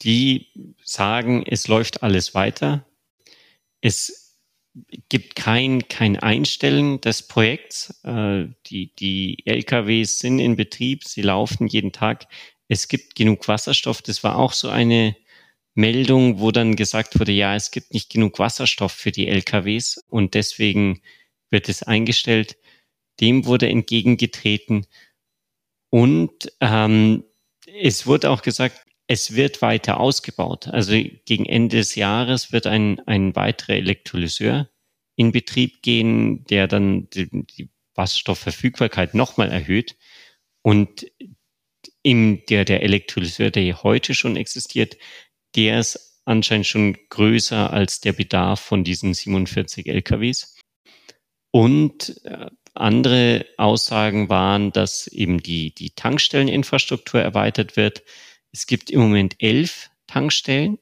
Die 0.01 0.47
sagen, 0.83 1.43
es 1.45 1.67
läuft 1.67 2.03
alles 2.03 2.33
weiter. 2.33 2.85
Es 3.81 4.37
gibt 5.07 5.35
kein, 5.35 5.87
kein 5.87 6.17
Einstellen 6.17 6.99
des 7.01 7.27
Projekts. 7.27 8.01
Äh, 8.03 8.47
die, 8.67 8.93
die 8.95 9.45
LKWs 9.45 10.19
sind 10.19 10.39
in 10.39 10.55
Betrieb, 10.55 11.05
sie 11.05 11.21
laufen 11.21 11.67
jeden 11.67 11.91
Tag. 11.91 12.27
Es 12.67 12.87
gibt 12.87 13.15
genug 13.15 13.47
Wasserstoff. 13.47 14.01
Das 14.01 14.23
war 14.23 14.37
auch 14.37 14.53
so 14.53 14.69
eine 14.69 15.15
Meldung, 15.73 16.39
wo 16.39 16.51
dann 16.51 16.75
gesagt 16.75 17.19
wurde, 17.19 17.31
ja, 17.31 17.55
es 17.55 17.71
gibt 17.71 17.93
nicht 17.93 18.09
genug 18.11 18.39
Wasserstoff 18.39 18.91
für 18.91 19.11
die 19.11 19.27
LKWs 19.27 20.03
und 20.09 20.33
deswegen 20.33 21.01
wird 21.49 21.69
es 21.69 21.83
eingestellt. 21.83 22.57
Dem 23.19 23.45
wurde 23.45 23.67
entgegengetreten. 23.67 24.85
Und 25.89 26.51
ähm, 26.61 27.23
es 27.81 28.05
wurde 28.07 28.29
auch 28.29 28.41
gesagt, 28.41 28.85
es 29.07 29.35
wird 29.35 29.61
weiter 29.61 29.99
ausgebaut. 29.99 30.67
Also 30.67 30.93
gegen 31.25 31.45
Ende 31.45 31.77
des 31.77 31.95
Jahres 31.95 32.51
wird 32.51 32.67
ein, 32.67 32.99
ein 33.07 33.35
weiterer 33.35 33.73
Elektrolyseur 33.73 34.69
in 35.15 35.31
Betrieb 35.31 35.81
gehen, 35.81 36.45
der 36.45 36.67
dann 36.67 37.09
die, 37.09 37.27
die 37.29 37.69
Wasserstoffverfügbarkeit 37.95 39.15
nochmal 39.15 39.49
erhöht. 39.49 39.97
Und 40.61 41.11
im, 42.03 42.45
der, 42.49 42.65
der 42.65 42.83
Elektrolyseur, 42.83 43.51
der 43.51 43.83
heute 43.83 44.13
schon 44.13 44.35
existiert, 44.35 44.97
der 45.55 45.79
ist 45.79 46.21
anscheinend 46.25 46.67
schon 46.67 46.97
größer 47.09 47.73
als 47.73 48.01
der 48.01 48.13
Bedarf 48.13 48.59
von 48.59 48.83
diesen 48.83 49.13
47 49.13 49.87
LKWs. 49.87 50.58
Und 51.51 52.21
äh, 52.25 52.47
andere 52.73 53.45
Aussagen 53.57 54.29
waren, 54.29 54.71
dass 54.71 55.07
eben 55.07 55.41
die, 55.41 55.73
die 55.73 55.91
Tankstelleninfrastruktur 55.91 57.21
erweitert 57.21 57.75
wird, 57.75 58.03
es 58.51 58.67
gibt 58.67 58.89
im 58.89 59.01
Moment 59.01 59.35
elf 59.39 59.89
Tankstellen 60.07 60.77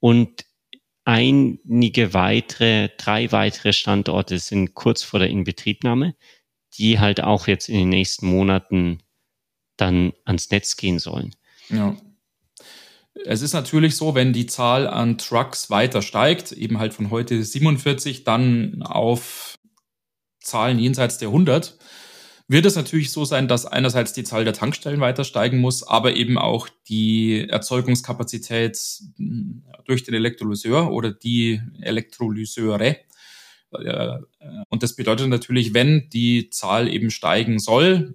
und 0.00 0.44
einige 1.04 2.14
weitere, 2.14 2.88
drei 2.96 3.30
weitere 3.32 3.72
Standorte 3.72 4.38
sind 4.38 4.74
kurz 4.74 5.02
vor 5.02 5.20
der 5.20 5.28
Inbetriebnahme, 5.28 6.14
die 6.74 6.98
halt 6.98 7.22
auch 7.22 7.46
jetzt 7.46 7.68
in 7.68 7.76
den 7.76 7.88
nächsten 7.90 8.26
Monaten 8.26 9.02
dann 9.76 10.12
ans 10.24 10.50
Netz 10.50 10.76
gehen 10.76 10.98
sollen. 10.98 11.34
Ja. 11.68 11.96
Es 13.26 13.42
ist 13.42 13.52
natürlich 13.52 13.96
so, 13.96 14.14
wenn 14.14 14.32
die 14.32 14.46
Zahl 14.46 14.86
an 14.88 15.18
Trucks 15.18 15.70
weiter 15.70 16.02
steigt, 16.02 16.52
eben 16.52 16.78
halt 16.78 16.94
von 16.94 17.10
heute 17.10 17.42
47 17.42 18.24
dann 18.24 18.82
auf 18.82 19.58
Zahlen 20.44 20.78
jenseits 20.78 21.18
der 21.18 21.28
100, 21.28 21.78
wird 22.46 22.66
es 22.66 22.76
natürlich 22.76 23.10
so 23.10 23.24
sein, 23.24 23.48
dass 23.48 23.64
einerseits 23.64 24.12
die 24.12 24.24
Zahl 24.24 24.44
der 24.44 24.52
Tankstellen 24.52 25.00
weiter 25.00 25.24
steigen 25.24 25.58
muss, 25.60 25.82
aber 25.82 26.14
eben 26.14 26.36
auch 26.36 26.68
die 26.88 27.48
Erzeugungskapazität 27.48 28.78
hm, 29.16 29.64
durch 29.86 30.04
den 30.04 30.14
Elektrolyseur 30.14 30.92
oder 30.92 31.10
die 31.10 31.60
Elektrolyseure. 31.80 32.98
Äh, 33.72 34.18
und 34.68 34.82
das 34.82 34.94
bedeutet 34.94 35.28
natürlich, 35.28 35.72
wenn 35.72 36.10
die 36.10 36.50
Zahl 36.50 36.92
eben 36.92 37.10
steigen 37.10 37.58
soll, 37.58 38.14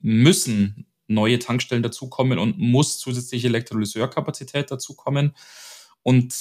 müssen 0.00 0.86
neue 1.06 1.38
Tankstellen 1.38 1.82
dazukommen 1.82 2.38
und 2.38 2.58
muss 2.58 2.98
zusätzliche 2.98 3.46
Elektrolyseurkapazität 3.46 4.70
dazukommen. 4.70 5.34
Und 6.02 6.34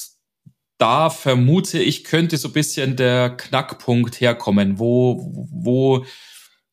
da 0.78 1.10
vermute 1.10 1.80
ich, 1.80 2.04
könnte 2.04 2.38
so 2.38 2.50
ein 2.50 2.54
bisschen 2.54 2.96
der 2.96 3.36
Knackpunkt 3.36 4.22
herkommen, 4.22 4.80
wo, 4.80 5.32
wo 5.52 6.06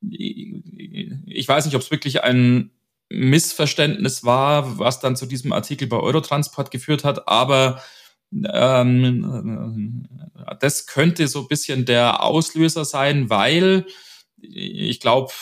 ich 0.00 1.48
weiß 1.48 1.64
nicht, 1.64 1.74
ob 1.74 1.82
es 1.82 1.90
wirklich 1.90 2.22
ein 2.22 2.70
Missverständnis 3.08 4.24
war, 4.24 4.78
was 4.78 5.00
dann 5.00 5.16
zu 5.16 5.26
diesem 5.26 5.52
Artikel 5.52 5.88
bei 5.88 5.98
Eurotransport 5.98 6.70
geführt 6.70 7.04
hat, 7.04 7.28
aber 7.28 7.82
ähm, 8.52 10.08
das 10.60 10.86
könnte 10.86 11.28
so 11.28 11.42
ein 11.42 11.48
bisschen 11.48 11.84
der 11.84 12.22
Auslöser 12.22 12.84
sein, 12.84 13.30
weil 13.30 13.86
ich 14.36 15.00
glaube, 15.00 15.32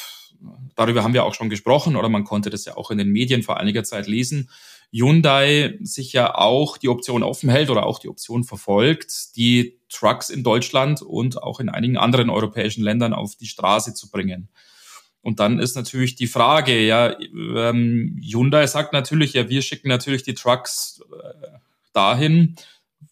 darüber 0.77 1.03
haben 1.03 1.15
wir 1.15 1.25
auch 1.25 1.35
schon 1.35 1.51
gesprochen 1.51 1.97
oder 1.97 2.09
man 2.09 2.25
konnte 2.25 2.51
das 2.51 2.65
ja 2.65 2.77
auch 2.77 2.91
in 2.91 2.99
den 2.99 3.11
Medien 3.11 3.43
vor 3.43 3.59
einiger 3.59 3.85
Zeit 3.85 4.07
lesen, 4.07 4.51
Hyundai 4.93 5.79
sich 5.83 6.13
ja 6.13 6.35
auch 6.35 6.77
die 6.77 6.89
Option 6.89 7.23
offen 7.23 7.49
hält 7.49 7.71
oder 7.71 7.87
auch 7.87 7.99
die 7.99 8.09
Option 8.09 8.45
verfolgt, 8.45 9.37
die 9.37 9.79
Trucks 9.89 10.29
in 10.29 10.45
Deutschland 10.45 11.01
und 11.03 11.43
auch 11.43 11.61
in 11.61 11.69
einigen 11.69 11.97
anderen 11.97 12.29
europäischen 12.31 12.85
Ländern 12.85 13.15
auf 13.15 13.37
die 13.37 13.47
Straße 13.47 13.95
zu 13.95 14.11
bringen. 14.11 14.49
Und 15.23 15.41
dann 15.41 15.61
ist 15.61 15.77
natürlich 15.77 16.17
die 16.17 16.27
Frage, 16.27 16.85
ja, 16.85 17.17
ähm, 17.21 18.21
Hyundai 18.21 18.67
sagt 18.67 18.93
natürlich, 18.93 19.33
ja, 19.33 19.49
wir 19.49 19.63
schicken 19.63 19.89
natürlich 19.89 20.25
die 20.25 20.35
Trucks 20.35 21.01
äh, 21.13 21.49
dahin, 21.93 22.57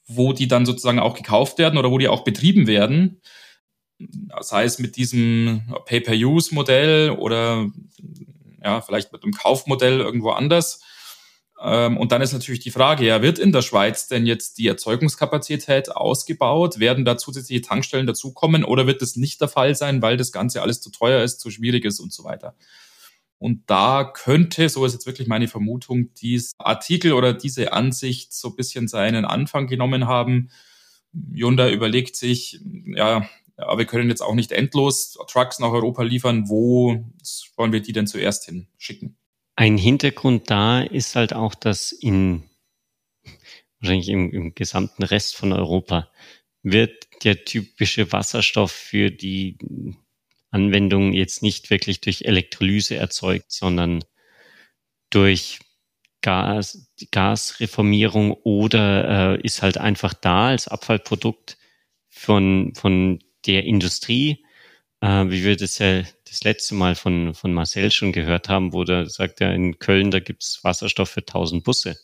wo 0.06 0.32
die 0.32 0.48
dann 0.48 0.66
sozusagen 0.66 0.98
auch 0.98 1.14
gekauft 1.14 1.58
werden 1.58 1.78
oder 1.78 1.90
wo 1.90 1.98
die 1.98 2.08
auch 2.08 2.24
betrieben 2.24 2.66
werden. 2.66 3.20
Sei 4.40 4.64
es 4.64 4.78
mit 4.78 4.96
diesem 4.96 5.62
Pay-per-Use-Modell 5.86 7.10
oder 7.10 7.70
ja, 8.62 8.80
vielleicht 8.80 9.12
mit 9.12 9.22
einem 9.22 9.32
Kaufmodell 9.32 10.00
irgendwo 10.00 10.30
anders. 10.30 10.82
Ähm, 11.62 11.96
und 11.98 12.12
dann 12.12 12.22
ist 12.22 12.32
natürlich 12.32 12.60
die 12.60 12.70
Frage, 12.70 13.04
ja, 13.04 13.20
wird 13.22 13.38
in 13.38 13.52
der 13.52 13.62
Schweiz 13.62 14.08
denn 14.08 14.24
jetzt 14.24 14.58
die 14.58 14.66
Erzeugungskapazität 14.66 15.94
ausgebaut? 15.94 16.78
Werden 16.78 17.04
da 17.04 17.18
zusätzliche 17.18 17.60
Tankstellen 17.60 18.06
dazukommen 18.06 18.64
oder 18.64 18.86
wird 18.86 19.02
das 19.02 19.16
nicht 19.16 19.40
der 19.40 19.48
Fall 19.48 19.74
sein, 19.74 20.00
weil 20.00 20.16
das 20.16 20.32
Ganze 20.32 20.62
alles 20.62 20.80
zu 20.80 20.90
teuer 20.90 21.22
ist, 21.22 21.40
zu 21.40 21.50
schwierig 21.50 21.84
ist 21.84 22.00
und 22.00 22.12
so 22.12 22.24
weiter? 22.24 22.56
Und 23.38 23.70
da 23.70 24.04
könnte, 24.04 24.68
so 24.68 24.84
ist 24.84 24.92
jetzt 24.92 25.06
wirklich 25.06 25.28
meine 25.28 25.48
Vermutung, 25.48 26.12
dieser 26.14 26.52
Artikel 26.58 27.12
oder 27.12 27.32
diese 27.32 27.72
Ansicht 27.72 28.34
so 28.34 28.48
ein 28.48 28.56
bisschen 28.56 28.86
seinen 28.86 29.24
Anfang 29.24 29.66
genommen 29.66 30.06
haben. 30.06 30.50
Hyundai 31.32 31.72
überlegt 31.72 32.16
sich, 32.16 32.60
ja, 32.94 33.28
ja, 33.58 33.78
wir 33.78 33.84
können 33.84 34.08
jetzt 34.08 34.22
auch 34.22 34.34
nicht 34.34 34.52
endlos 34.52 35.18
Trucks 35.28 35.58
nach 35.58 35.72
Europa 35.72 36.02
liefern. 36.02 36.48
Wo 36.48 37.04
wollen 37.56 37.72
wir 37.72 37.80
die 37.80 37.92
denn 37.92 38.06
zuerst 38.06 38.46
hinschicken? 38.46 39.16
Ein 39.60 39.76
Hintergrund 39.76 40.48
da 40.48 40.80
ist 40.80 41.16
halt 41.16 41.34
auch, 41.34 41.54
dass 41.54 41.92
in 41.92 42.44
wahrscheinlich 43.78 44.08
im, 44.08 44.30
im 44.32 44.54
gesamten 44.54 45.02
Rest 45.02 45.36
von 45.36 45.52
Europa 45.52 46.10
wird 46.62 47.06
der 47.24 47.44
typische 47.44 48.10
Wasserstoff 48.10 48.72
für 48.72 49.10
die 49.10 49.58
Anwendung 50.50 51.12
jetzt 51.12 51.42
nicht 51.42 51.68
wirklich 51.68 52.00
durch 52.00 52.22
Elektrolyse 52.22 52.96
erzeugt, 52.96 53.52
sondern 53.52 54.02
durch 55.10 55.58
Gas, 56.22 56.90
Gasreformierung 57.10 58.32
oder 58.32 59.34
äh, 59.34 59.42
ist 59.42 59.60
halt 59.60 59.76
einfach 59.76 60.14
da 60.14 60.46
als 60.46 60.68
Abfallprodukt 60.68 61.58
von, 62.08 62.72
von 62.74 63.22
der 63.44 63.64
Industrie, 63.64 64.42
äh, 65.02 65.26
wie 65.26 65.44
wir 65.44 65.56
das 65.58 65.76
ja 65.76 66.02
das 66.30 66.44
letzte 66.44 66.74
Mal 66.74 66.94
von, 66.94 67.34
von 67.34 67.52
Marcel 67.52 67.90
schon 67.90 68.12
gehört 68.12 68.48
haben, 68.48 68.72
wo 68.72 68.84
der 68.84 69.06
sagt, 69.06 69.40
ja, 69.40 69.50
in 69.50 69.78
Köln, 69.78 70.10
da 70.10 70.20
gibt's 70.20 70.62
Wasserstoff 70.62 71.10
für 71.10 71.20
1000 71.20 71.64
Busse, 71.64 71.98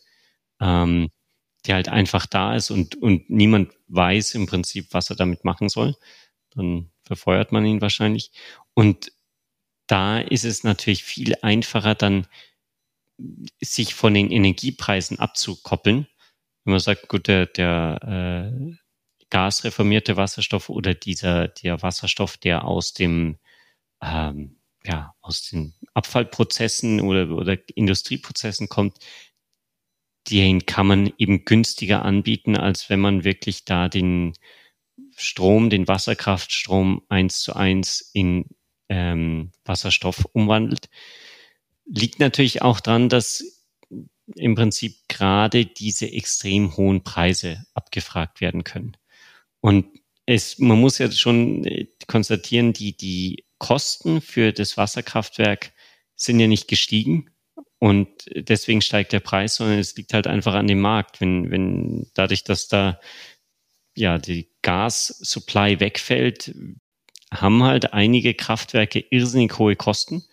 ähm, 0.61 1.11
der 1.67 1.77
halt 1.77 1.89
einfach 1.89 2.27
da 2.27 2.57
ist 2.57 2.71
und, 2.71 2.97
und 2.97 3.31
niemand 3.31 3.73
weiß 3.89 4.35
im 4.35 4.47
Prinzip, 4.47 4.89
was 4.91 5.11
er 5.11 5.17
damit 5.17 5.45
machen 5.45 5.69
soll. 5.69 5.95
Dann 6.51 6.91
verfeuert 7.03 7.53
man 7.53 7.65
ihn 7.65 7.81
wahrscheinlich. 7.81 8.33
Und 8.75 9.13
da 9.87 10.19
ist 10.19 10.45
es 10.45 10.65
natürlich 10.65 11.05
viel 11.05 11.37
einfacher, 11.43 11.95
dann 11.95 12.27
sich 13.63 13.95
von 13.95 14.13
den 14.13 14.31
Energiepreisen 14.31 15.21
abzukoppeln. 15.21 16.09
Wenn 16.65 16.73
man 16.73 16.81
sagt, 16.81 17.09
gut, 17.09 17.29
der, 17.29 17.47
der 17.47 18.53
äh, 18.53 18.77
gasreformierte 19.31 20.17
Wasserstoff 20.17 20.69
oder 20.69 20.95
dieser 20.95 21.49
der 21.49 21.83
Wasserstoff, 21.83 22.37
der 22.37 22.65
aus 22.65 22.93
dem 22.93 23.39
ähm, 24.03 24.59
ja, 24.85 25.15
aus 25.21 25.49
den 25.49 25.75
Abfallprozessen 25.95 27.01
oder, 27.01 27.31
oder 27.31 27.57
Industrieprozessen 27.75 28.69
kommt, 28.69 28.99
den 30.31 30.67
kann 30.67 30.87
man 30.87 31.13
eben 31.19 31.45
günstiger 31.45 32.05
anbieten, 32.05 32.57
als 32.57 32.91
wenn 32.91 33.01
man 33.01 33.25
wirklich 33.25 33.65
da 33.65 33.89
den 33.89 34.35
Strom, 35.17 35.71
den 35.71 35.89
Wasserkraftstrom 35.89 37.03
eins 37.09 37.41
zu 37.41 37.55
eins 37.55 38.11
in 38.13 38.47
ähm, 38.89 39.53
Wasserstoff 39.65 40.25
umwandelt. 40.33 40.89
Liegt 41.87 42.19
natürlich 42.19 42.63
auch 42.63 42.81
dran, 42.81 43.09
dass 43.09 43.67
im 44.35 44.55
Prinzip 44.55 44.97
gerade 45.09 45.67
diese 45.67 46.11
extrem 46.11 46.77
hohen 46.77 47.05
Preise 47.05 47.65
abgefragt 47.75 48.41
werden 48.41 48.65
können. 48.65 48.97
Und 49.61 49.87
es, 50.27 50.59
man 50.59 50.81
muss 50.81 50.99
ja 50.99 51.11
schon 51.11 51.65
äh, 51.65 51.87
konstatieren, 52.09 52.73
die, 52.73 52.97
die 52.97 53.46
Kosten 53.59 54.21
für 54.21 54.53
das 54.53 54.77
Wasserkraftwerk 54.77 55.73
sind 56.15 56.41
ja 56.41 56.47
nicht 56.47 56.69
gestiegen 56.69 57.31
und 57.79 58.09
deswegen 58.35 58.81
steigt 58.81 59.13
der 59.13 59.21
Preis, 59.21 59.57
sondern 59.57 59.79
es 59.79 59.97
liegt 59.97 60.15
halt 60.15 60.27
einfach 60.27 60.55
an 60.55 60.67
dem 60.67 60.81
Markt. 60.81 61.21
Wenn, 61.21 61.51
wenn 61.51 62.11
dadurch, 62.15 62.45
dass 62.45 62.69
da 62.69 63.01
ja 63.95 64.19
die 64.19 64.49
Gas-Supply 64.63 65.81
wegfällt, 65.81 66.55
haben 67.33 67.63
halt 67.63 67.93
einige 67.93 68.35
Kraftwerke 68.35 69.01
irrsinnig 69.11 69.59
hohe 69.59 69.77
Kosten. 69.77 70.25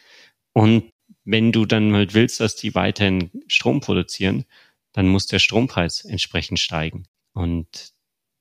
Und 0.53 0.89
wenn 1.25 1.51
du 1.51 1.65
dann 1.65 1.93
halt 1.93 2.13
willst, 2.13 2.39
dass 2.39 2.55
die 2.55 2.75
weiterhin 2.75 3.31
Strom 3.47 3.81
produzieren, 3.81 4.45
dann 4.93 5.07
muss 5.07 5.27
der 5.27 5.39
Strompreis 5.39 6.05
entsprechend 6.05 6.59
steigen. 6.59 7.05
Und 7.33 7.93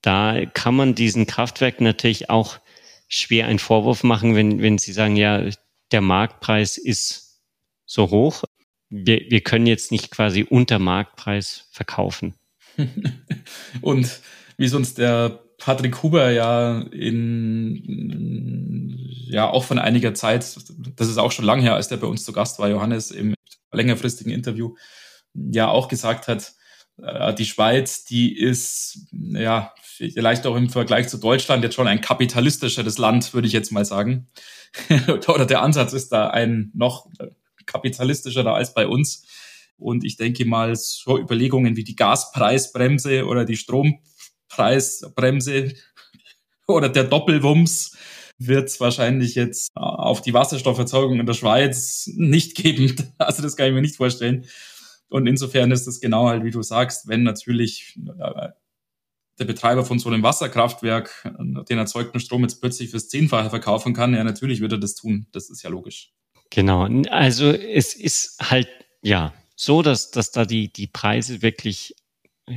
da 0.03 0.45
kann 0.47 0.75
man 0.75 0.95
diesen 0.95 1.27
Kraftwerken 1.27 1.85
natürlich 1.85 2.29
auch 2.29 2.59
schwer 3.13 3.47
einen 3.47 3.59
Vorwurf 3.59 4.05
machen, 4.05 4.35
wenn, 4.35 4.63
wenn 4.63 4.79
sie 4.79 4.93
sagen, 4.93 5.17
ja, 5.17 5.45
der 5.91 6.01
Marktpreis 6.01 6.79
ist 6.79 7.43
so 7.85 8.09
hoch. 8.11 8.45
Wir, 8.89 9.27
wir 9.29 9.43
können 9.43 9.67
jetzt 9.67 9.93
nicht 9.93 10.11
quasi 10.11 10.47
unter 10.49 10.79
Marktpreis 10.79 11.69
verkaufen. 11.71 12.35
Und 13.83 14.21
wie 14.57 14.65
es 14.65 14.73
uns 14.73 14.95
der 14.95 15.41
Patrick 15.59 16.03
Huber 16.03 16.31
ja 16.31 16.81
in, 16.81 17.87
ja 19.29 19.51
auch 19.51 19.65
von 19.65 19.79
einiger 19.79 20.15
Zeit, 20.15 20.57
das 20.97 21.09
ist 21.09 21.19
auch 21.19 21.33
schon 21.33 21.45
lange 21.45 21.61
her, 21.63 21.75
als 21.75 21.89
der 21.89 21.99
bei 21.99 22.07
uns 22.07 22.25
zu 22.25 22.33
Gast 22.33 22.59
war, 22.59 22.71
Johannes, 22.71 23.11
im 23.11 23.35
längerfristigen 23.73 24.33
Interview, 24.33 24.75
ja 25.35 25.69
auch 25.69 25.89
gesagt 25.89 26.29
hat, 26.29 26.55
die 27.39 27.47
Schweiz, 27.47 28.05
die 28.05 28.37
ist 28.39 29.07
ja 29.11 29.75
vielleicht 29.89 30.47
auch 30.47 30.57
im 30.57 30.71
Vergleich 30.71 31.09
zu 31.09 31.19
Deutschland 31.19 31.65
jetzt 31.65 31.75
schon 31.75 31.89
ein 31.89 32.01
kapitalistischeres 32.01 32.99
Land, 32.99 33.35
würde 33.35 33.47
ich 33.47 33.53
jetzt 33.53 33.73
mal 33.73 33.85
sagen. 33.85 34.29
Oder 35.29 35.47
der 35.47 35.63
Ansatz 35.63 35.93
ist 35.93 36.11
da 36.11 36.31
ein 36.31 36.71
noch 36.75 37.09
kapitalistischerer 37.67 38.55
als 38.55 38.75
bei 38.75 38.87
uns. 38.87 39.27
Und 39.77 40.05
ich 40.05 40.17
denke 40.17 40.45
mal, 40.45 40.77
so 40.77 41.19
Überlegungen 41.19 41.77
wie 41.77 41.85
die 41.85 41.97
Gaspreisbremse 41.97 43.27
oder 43.27 43.45
die 43.45 43.57
Strom 43.57 43.99
Preisbremse 44.49 45.73
oder 46.69 46.89
der 46.89 47.05
Doppelwumms 47.05 47.97
wird 48.39 48.69
es 48.69 48.81
wahrscheinlich 48.81 49.35
jetzt 49.35 49.71
auf 49.75 50.21
die 50.23 50.35
Wasserstofferzeugung 50.35 51.19
in 51.21 51.27
der 51.27 51.35
Schweiz 51.35 52.09
nicht 52.15 52.55
geben. 52.55 52.95
Also 53.19 53.43
das 53.43 53.57
kann 53.57 53.69
ich 53.69 53.75
mir 53.75 53.81
nicht 53.81 53.97
vorstellen. 53.97 54.47
Und 55.13 55.27
insofern 55.27 55.71
ist 55.71 55.87
es 55.87 56.01
genau 56.01 56.29
halt, 56.29 56.43
wie 56.43 56.51
du 56.51 56.63
sagst, 56.63 57.07
wenn 57.07 57.23
natürlich 57.23 57.99
äh, 58.19 58.49
der 59.39 59.45
Betreiber 59.45 59.85
von 59.85 59.99
so 59.99 60.09
einem 60.09 60.23
Wasserkraftwerk 60.23 61.31
den 61.69 61.79
erzeugten 61.79 62.19
Strom 62.19 62.43
jetzt 62.43 62.61
plötzlich 62.61 62.91
fürs 62.91 63.11
Zehnfache 63.11 63.51
verkaufen 63.51 63.93
kann, 63.93 64.15
ja, 64.15 64.25
natürlich 64.25 64.61
wird 64.61 64.73
er 64.73 64.79
das 64.79 64.95
tun. 64.95 65.27
Das 65.33 65.51
ist 65.51 65.63
ja 65.63 65.69
logisch. 65.69 66.13
Genau. 66.49 66.87
Also 67.11 67.51
es 67.51 67.95
ist 67.95 68.39
halt, 68.41 68.69
ja, 69.03 69.35
so, 69.55 69.83
dass, 69.83 70.13
dass 70.13 70.31
da 70.31 70.47
die, 70.47 70.73
die 70.73 70.87
Preise 70.87 71.43
wirklich 71.43 71.95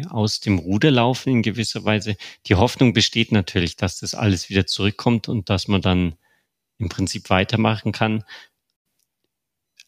aus 0.10 0.40
dem 0.40 0.58
Ruder 0.58 0.92
laufen 0.92 1.30
in 1.30 1.42
gewisser 1.42 1.84
Weise. 1.84 2.16
Die 2.46 2.56
Hoffnung 2.56 2.94
besteht 2.94 3.34
natürlich, 3.34 3.76
dass 3.76 4.00
das 4.00 4.16
alles 4.16 4.50
wieder 4.50 4.66
zurückkommt 4.66 5.28
und 5.28 5.50
dass 5.50 5.68
man 5.68 5.82
dann 5.82 6.16
im 6.78 6.88
Prinzip 6.88 7.30
weitermachen 7.30 7.92
kann. 7.92 8.24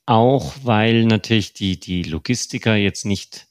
Auch 0.08 0.56
weil 0.64 1.04
natürlich 1.06 1.54
die, 1.54 1.80
die 1.80 2.02
Logistiker 2.04 2.76
jetzt 2.76 3.06
nicht 3.06 3.48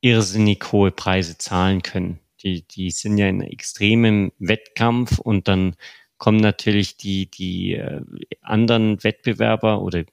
irrsinnig 0.00 0.72
hohe 0.72 0.92
Preise 0.92 1.38
zahlen 1.38 1.82
können. 1.82 2.20
Die, 2.42 2.66
die 2.66 2.90
sind 2.90 3.18
ja 3.18 3.28
in 3.28 3.40
extremem 3.42 4.32
Wettkampf 4.38 5.18
und 5.18 5.48
dann 5.48 5.76
kommen 6.18 6.38
natürlich 6.40 6.96
die, 6.96 7.30
die 7.30 7.74
äh, 7.74 8.00
anderen 8.42 9.02
Wettbewerber 9.02 9.82
oder 9.82 10.04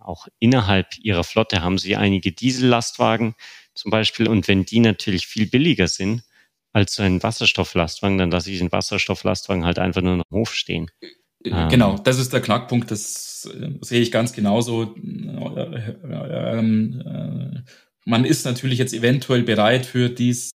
auch 0.00 0.28
innerhalb 0.40 0.98
ihrer 0.98 1.24
Flotte 1.24 1.62
haben 1.62 1.78
sie 1.78 1.96
einige 1.96 2.32
Diesellastwagen, 2.32 3.34
zum 3.74 3.90
Beispiel. 3.90 4.28
Und 4.28 4.48
wenn 4.48 4.64
die 4.64 4.80
natürlich 4.80 5.26
viel 5.28 5.46
billiger 5.48 5.88
sind 5.88 6.22
als 6.72 6.94
so 6.94 7.02
ein 7.04 7.22
Wasserstofflastwagen, 7.22 8.18
dann 8.18 8.30
lasse 8.32 8.50
ich 8.50 8.58
den 8.58 8.72
Wasserstofflastwagen 8.72 9.64
halt 9.64 9.78
einfach 9.78 10.02
nur 10.02 10.14
im 10.14 10.22
Hof 10.32 10.54
stehen. 10.54 10.90
Äh, 11.46 11.68
genau, 11.68 11.96
das 11.98 12.18
ist 12.18 12.32
der 12.32 12.40
Knackpunkt. 12.40 12.90
Das 12.90 13.48
äh, 13.52 13.70
sehe 13.80 14.00
ich 14.00 14.10
ganz 14.10 14.32
genauso. 14.32 14.94
Ähm, 16.04 17.02
man 18.04 18.24
ist 18.24 18.44
natürlich 18.44 18.78
jetzt 18.78 18.94
eventuell 18.94 19.42
bereit 19.42 19.86
für 19.86 20.08
dieses 20.08 20.52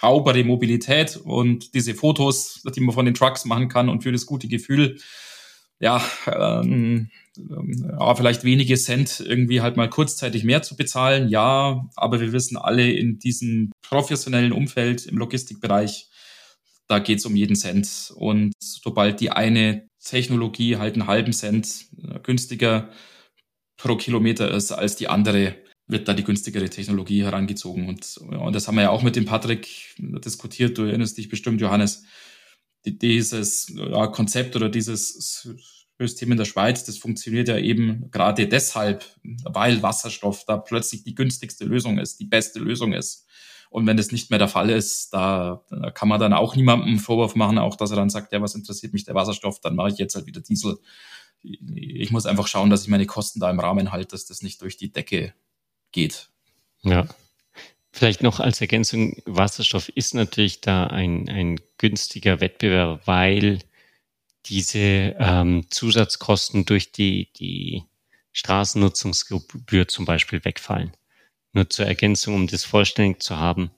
saubere 0.00 0.44
Mobilität 0.44 1.16
und 1.16 1.74
diese 1.74 1.94
Fotos, 1.94 2.62
die 2.74 2.80
man 2.80 2.94
von 2.94 3.04
den 3.04 3.14
Trucks 3.14 3.44
machen 3.44 3.68
kann 3.68 3.88
und 3.88 4.02
für 4.02 4.12
das 4.12 4.26
gute 4.26 4.48
Gefühl. 4.48 4.98
Ja, 5.78 6.04
ähm, 6.26 7.10
ja, 7.36 8.14
vielleicht 8.14 8.44
wenige 8.44 8.76
Cent 8.76 9.20
irgendwie 9.20 9.60
halt 9.60 9.76
mal 9.76 9.88
kurzzeitig 9.88 10.44
mehr 10.44 10.62
zu 10.62 10.76
bezahlen, 10.76 11.28
ja, 11.28 11.88
aber 11.96 12.20
wir 12.20 12.32
wissen 12.32 12.56
alle 12.56 12.90
in 12.90 13.18
diesem 13.18 13.72
professionellen 13.82 14.52
Umfeld 14.52 15.06
im 15.06 15.16
Logistikbereich, 15.16 16.09
da 16.90 16.98
geht's 16.98 17.24
um 17.24 17.36
jeden 17.36 17.56
Cent. 17.56 18.12
Und 18.16 18.52
sobald 18.60 19.20
die 19.20 19.30
eine 19.30 19.88
Technologie 20.02 20.76
halt 20.76 20.94
einen 20.94 21.06
halben 21.06 21.32
Cent 21.32 21.86
äh, 22.02 22.18
günstiger 22.20 22.90
pro 23.76 23.96
Kilometer 23.96 24.50
ist 24.50 24.72
als 24.72 24.96
die 24.96 25.08
andere, 25.08 25.56
wird 25.86 26.08
da 26.08 26.14
die 26.14 26.24
günstigere 26.24 26.68
Technologie 26.68 27.22
herangezogen. 27.22 27.88
Und, 27.88 28.16
und 28.18 28.54
das 28.54 28.66
haben 28.66 28.74
wir 28.74 28.82
ja 28.82 28.90
auch 28.90 29.02
mit 29.02 29.16
dem 29.16 29.24
Patrick 29.24 29.68
diskutiert. 29.98 30.78
Du 30.78 30.82
erinnerst 30.82 31.16
dich 31.16 31.28
bestimmt, 31.28 31.60
Johannes, 31.60 32.04
dieses 32.84 33.72
ja, 33.74 34.06
Konzept 34.08 34.56
oder 34.56 34.68
dieses 34.68 35.48
System 35.98 36.32
in 36.32 36.38
der 36.38 36.44
Schweiz, 36.44 36.84
das 36.84 36.98
funktioniert 36.98 37.48
ja 37.48 37.58
eben 37.58 38.10
gerade 38.10 38.48
deshalb, 38.48 39.04
weil 39.44 39.82
Wasserstoff 39.82 40.44
da 40.46 40.56
plötzlich 40.56 41.04
die 41.04 41.14
günstigste 41.14 41.64
Lösung 41.64 41.98
ist, 41.98 42.18
die 42.20 42.24
beste 42.24 42.58
Lösung 42.58 42.94
ist. 42.94 43.26
Und 43.70 43.86
wenn 43.86 43.96
das 43.96 44.10
nicht 44.10 44.30
mehr 44.30 44.38
der 44.40 44.48
Fall 44.48 44.68
ist, 44.68 45.14
da, 45.14 45.64
da 45.70 45.92
kann 45.92 46.08
man 46.08 46.20
dann 46.20 46.32
auch 46.32 46.56
niemandem 46.56 46.88
einen 46.88 46.98
Vorwurf 46.98 47.36
machen, 47.36 47.56
auch 47.56 47.76
dass 47.76 47.90
er 47.90 47.96
dann 47.96 48.10
sagt, 48.10 48.32
ja, 48.32 48.42
was 48.42 48.56
interessiert 48.56 48.92
mich 48.92 49.04
der 49.04 49.14
Wasserstoff, 49.14 49.60
dann 49.60 49.76
mache 49.76 49.90
ich 49.90 49.98
jetzt 49.98 50.16
halt 50.16 50.26
wieder 50.26 50.40
Diesel. 50.40 50.78
Ich 51.42 52.10
muss 52.10 52.26
einfach 52.26 52.48
schauen, 52.48 52.68
dass 52.68 52.82
ich 52.82 52.88
meine 52.88 53.06
Kosten 53.06 53.38
da 53.38 53.48
im 53.48 53.60
Rahmen 53.60 53.92
halte, 53.92 54.08
dass 54.08 54.26
das 54.26 54.42
nicht 54.42 54.60
durch 54.60 54.76
die 54.76 54.92
Decke 54.92 55.34
geht. 55.92 56.28
Ja. 56.82 57.06
Vielleicht 57.92 58.22
noch 58.22 58.40
als 58.40 58.60
Ergänzung, 58.60 59.16
Wasserstoff 59.24 59.88
ist 59.90 60.14
natürlich 60.14 60.60
da 60.60 60.88
ein, 60.88 61.28
ein 61.28 61.60
günstiger 61.78 62.40
Wettbewerb, 62.40 63.06
weil 63.06 63.60
diese 64.46 65.14
ähm, 65.18 65.66
Zusatzkosten 65.70 66.64
durch 66.64 66.92
die, 66.92 67.32
die 67.34 67.84
Straßennutzungsgebühr 68.32 69.86
zum 69.86 70.04
Beispiel 70.04 70.44
wegfallen. 70.44 70.92
Nur 71.52 71.68
zur 71.68 71.86
Ergänzung, 71.86 72.34
um 72.34 72.46
das 72.46 72.64
vollständig 72.64 73.22
zu 73.22 73.38
haben. 73.38 73.70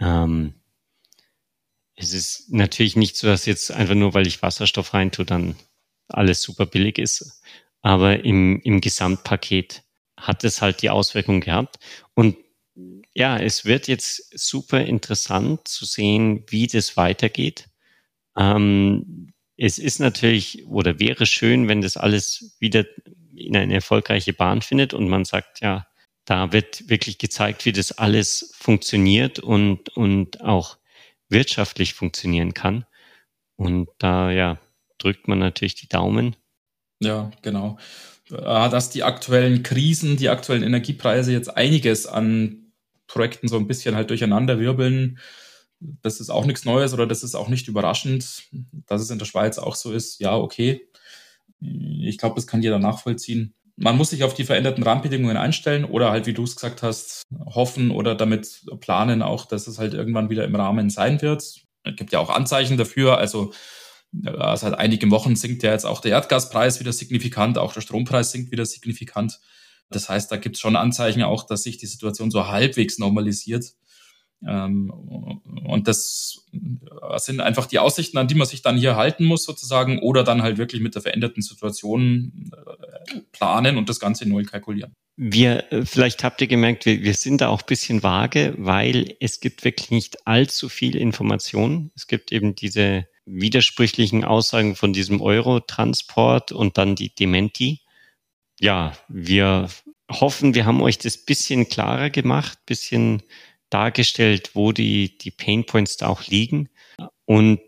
Ähm, 0.00 0.54
es 1.94 2.12
ist 2.12 2.52
natürlich 2.52 2.96
nicht 2.96 3.16
so, 3.16 3.28
dass 3.28 3.46
jetzt 3.46 3.70
einfach 3.70 3.94
nur, 3.94 4.14
weil 4.14 4.26
ich 4.26 4.42
Wasserstoff 4.42 4.94
reintue, 4.94 5.24
dann 5.24 5.56
alles 6.08 6.42
super 6.42 6.66
billig 6.66 6.98
ist. 6.98 7.42
Aber 7.80 8.24
im, 8.24 8.60
im 8.62 8.80
Gesamtpaket 8.80 9.82
hat 10.16 10.44
es 10.44 10.62
halt 10.62 10.82
die 10.82 10.90
Auswirkung 10.90 11.40
gehabt. 11.40 11.78
Und 12.14 12.36
ja, 13.14 13.38
es 13.38 13.64
wird 13.64 13.88
jetzt 13.88 14.38
super 14.38 14.80
interessant 14.80 15.68
zu 15.68 15.84
sehen, 15.84 16.44
wie 16.48 16.66
das 16.66 16.96
weitergeht. 16.96 17.68
Ähm, 18.36 19.32
es 19.56 19.78
ist 19.78 20.00
natürlich 20.00 20.66
oder 20.66 20.98
wäre 20.98 21.26
schön, 21.26 21.68
wenn 21.68 21.82
das 21.82 21.96
alles 21.96 22.56
wieder 22.58 22.84
in 23.36 23.56
eine 23.56 23.74
erfolgreiche 23.74 24.32
Bahn 24.32 24.62
findet 24.62 24.94
und 24.94 25.08
man 25.08 25.24
sagt, 25.24 25.60
ja, 25.60 25.86
da 26.24 26.52
wird 26.52 26.88
wirklich 26.88 27.18
gezeigt, 27.18 27.64
wie 27.64 27.72
das 27.72 27.92
alles 27.92 28.52
funktioniert 28.56 29.38
und, 29.38 29.88
und 29.96 30.40
auch 30.42 30.78
wirtschaftlich 31.28 31.94
funktionieren 31.94 32.54
kann. 32.54 32.84
Und 33.56 33.88
da, 33.98 34.30
ja, 34.30 34.58
drückt 34.98 35.28
man 35.28 35.38
natürlich 35.38 35.74
die 35.74 35.88
Daumen. 35.88 36.36
Ja, 37.00 37.30
genau. 37.42 37.78
Äh, 38.30 38.36
dass 38.70 38.90
die 38.90 39.02
aktuellen 39.02 39.62
Krisen, 39.62 40.16
die 40.16 40.28
aktuellen 40.28 40.62
Energiepreise 40.62 41.32
jetzt 41.32 41.48
einiges 41.56 42.06
an 42.06 42.72
Projekten 43.06 43.48
so 43.48 43.56
ein 43.56 43.66
bisschen 43.66 43.94
halt 43.94 44.10
durcheinander 44.10 44.58
wirbeln, 44.58 45.18
das 45.80 46.20
ist 46.20 46.30
auch 46.30 46.46
nichts 46.46 46.64
Neues 46.64 46.94
oder 46.94 47.06
das 47.06 47.24
ist 47.24 47.34
auch 47.34 47.48
nicht 47.48 47.66
überraschend, 47.66 48.44
dass 48.86 49.02
es 49.02 49.10
in 49.10 49.18
der 49.18 49.26
Schweiz 49.26 49.58
auch 49.58 49.74
so 49.74 49.92
ist. 49.92 50.20
Ja, 50.20 50.36
okay. 50.36 50.88
Ich 51.60 52.18
glaube, 52.18 52.36
das 52.36 52.46
kann 52.46 52.62
jeder 52.62 52.78
nachvollziehen. 52.78 53.54
Man 53.82 53.96
muss 53.96 54.10
sich 54.10 54.22
auf 54.22 54.34
die 54.34 54.44
veränderten 54.44 54.84
Rahmenbedingungen 54.84 55.36
einstellen 55.36 55.84
oder 55.84 56.10
halt, 56.10 56.26
wie 56.26 56.32
du 56.32 56.44
es 56.44 56.54
gesagt 56.54 56.82
hast, 56.82 57.22
hoffen 57.46 57.90
oder 57.90 58.14
damit 58.14 58.62
planen 58.80 59.22
auch, 59.22 59.44
dass 59.44 59.66
es 59.66 59.78
halt 59.78 59.92
irgendwann 59.92 60.30
wieder 60.30 60.44
im 60.44 60.54
Rahmen 60.54 60.88
sein 60.88 61.20
wird. 61.20 61.42
Es 61.42 61.96
gibt 61.96 62.12
ja 62.12 62.20
auch 62.20 62.30
Anzeichen 62.30 62.76
dafür. 62.76 63.18
Also 63.18 63.52
seit 64.12 64.74
einigen 64.74 65.10
Wochen 65.10 65.36
sinkt 65.36 65.62
ja 65.62 65.72
jetzt 65.72 65.86
auch 65.86 66.00
der 66.00 66.12
Erdgaspreis 66.12 66.80
wieder 66.80 66.92
signifikant, 66.92 67.58
auch 67.58 67.72
der 67.72 67.80
Strompreis 67.80 68.30
sinkt 68.30 68.52
wieder 68.52 68.66
signifikant. 68.66 69.40
Das 69.90 70.08
heißt, 70.08 70.30
da 70.30 70.36
gibt 70.36 70.56
es 70.56 70.60
schon 70.60 70.76
Anzeichen 70.76 71.22
auch, 71.22 71.44
dass 71.46 71.64
sich 71.64 71.76
die 71.76 71.86
Situation 71.86 72.30
so 72.30 72.46
halbwegs 72.46 72.98
normalisiert. 72.98 73.72
Ähm, 74.46 74.90
und 75.64 75.88
das 75.88 76.46
sind 77.16 77.40
einfach 77.40 77.66
die 77.66 77.78
Aussichten, 77.78 78.18
an 78.18 78.28
die 78.28 78.34
man 78.34 78.46
sich 78.46 78.62
dann 78.62 78.76
hier 78.76 78.96
halten 78.96 79.24
muss, 79.24 79.44
sozusagen, 79.44 80.00
oder 80.00 80.24
dann 80.24 80.42
halt 80.42 80.58
wirklich 80.58 80.82
mit 80.82 80.94
der 80.94 81.02
veränderten 81.02 81.42
Situation 81.42 82.50
äh, 82.52 83.20
planen 83.32 83.76
und 83.76 83.88
das 83.88 84.00
Ganze 84.00 84.28
neu 84.28 84.44
kalkulieren. 84.44 84.94
Wir, 85.16 85.72
äh, 85.72 85.84
vielleicht 85.84 86.24
habt 86.24 86.40
ihr 86.40 86.46
gemerkt, 86.46 86.86
wir, 86.86 87.02
wir 87.02 87.14
sind 87.14 87.40
da 87.40 87.48
auch 87.48 87.62
ein 87.62 87.66
bisschen 87.66 88.02
vage, 88.02 88.54
weil 88.58 89.16
es 89.20 89.40
gibt 89.40 89.64
wirklich 89.64 89.90
nicht 89.90 90.26
allzu 90.26 90.68
viel 90.68 90.96
Information. 90.96 91.90
Es 91.94 92.06
gibt 92.06 92.32
eben 92.32 92.54
diese 92.54 93.06
widersprüchlichen 93.24 94.24
Aussagen 94.24 94.74
von 94.74 94.92
diesem 94.92 95.20
Euro-Transport 95.20 96.52
und 96.52 96.78
dann 96.78 96.96
die 96.96 97.14
Dementi. 97.14 97.80
Ja, 98.58 98.92
wir 99.08 99.68
hoffen, 100.10 100.54
wir 100.54 100.66
haben 100.66 100.82
euch 100.82 100.98
das 100.98 101.18
bisschen 101.18 101.68
klarer 101.68 102.10
gemacht, 102.10 102.58
bisschen 102.66 103.22
dargestellt, 103.72 104.50
wo 104.54 104.72
die, 104.72 105.16
die 105.18 105.30
Painpoints 105.30 105.96
da 105.96 106.08
auch 106.08 106.26
liegen. 106.26 106.68
Und 107.24 107.60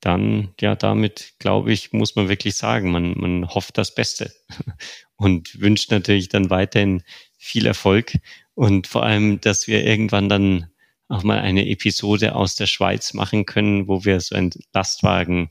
dann, 0.00 0.54
ja, 0.60 0.76
damit, 0.76 1.34
glaube 1.38 1.72
ich, 1.72 1.92
muss 1.92 2.14
man 2.14 2.28
wirklich 2.28 2.56
sagen, 2.56 2.90
man, 2.90 3.18
man 3.18 3.48
hofft 3.48 3.78
das 3.78 3.94
Beste 3.94 4.32
und 5.16 5.60
wünscht 5.60 5.90
natürlich 5.90 6.28
dann 6.28 6.50
weiterhin 6.50 7.02
viel 7.36 7.66
Erfolg. 7.66 8.18
Und 8.54 8.86
vor 8.86 9.02
allem, 9.02 9.40
dass 9.40 9.66
wir 9.66 9.84
irgendwann 9.84 10.28
dann 10.28 10.70
auch 11.08 11.22
mal 11.22 11.38
eine 11.38 11.68
Episode 11.68 12.34
aus 12.34 12.54
der 12.54 12.66
Schweiz 12.66 13.14
machen 13.14 13.46
können, 13.46 13.88
wo 13.88 14.04
wir 14.04 14.20
so 14.20 14.34
einen 14.34 14.52
Lastwagen 14.72 15.50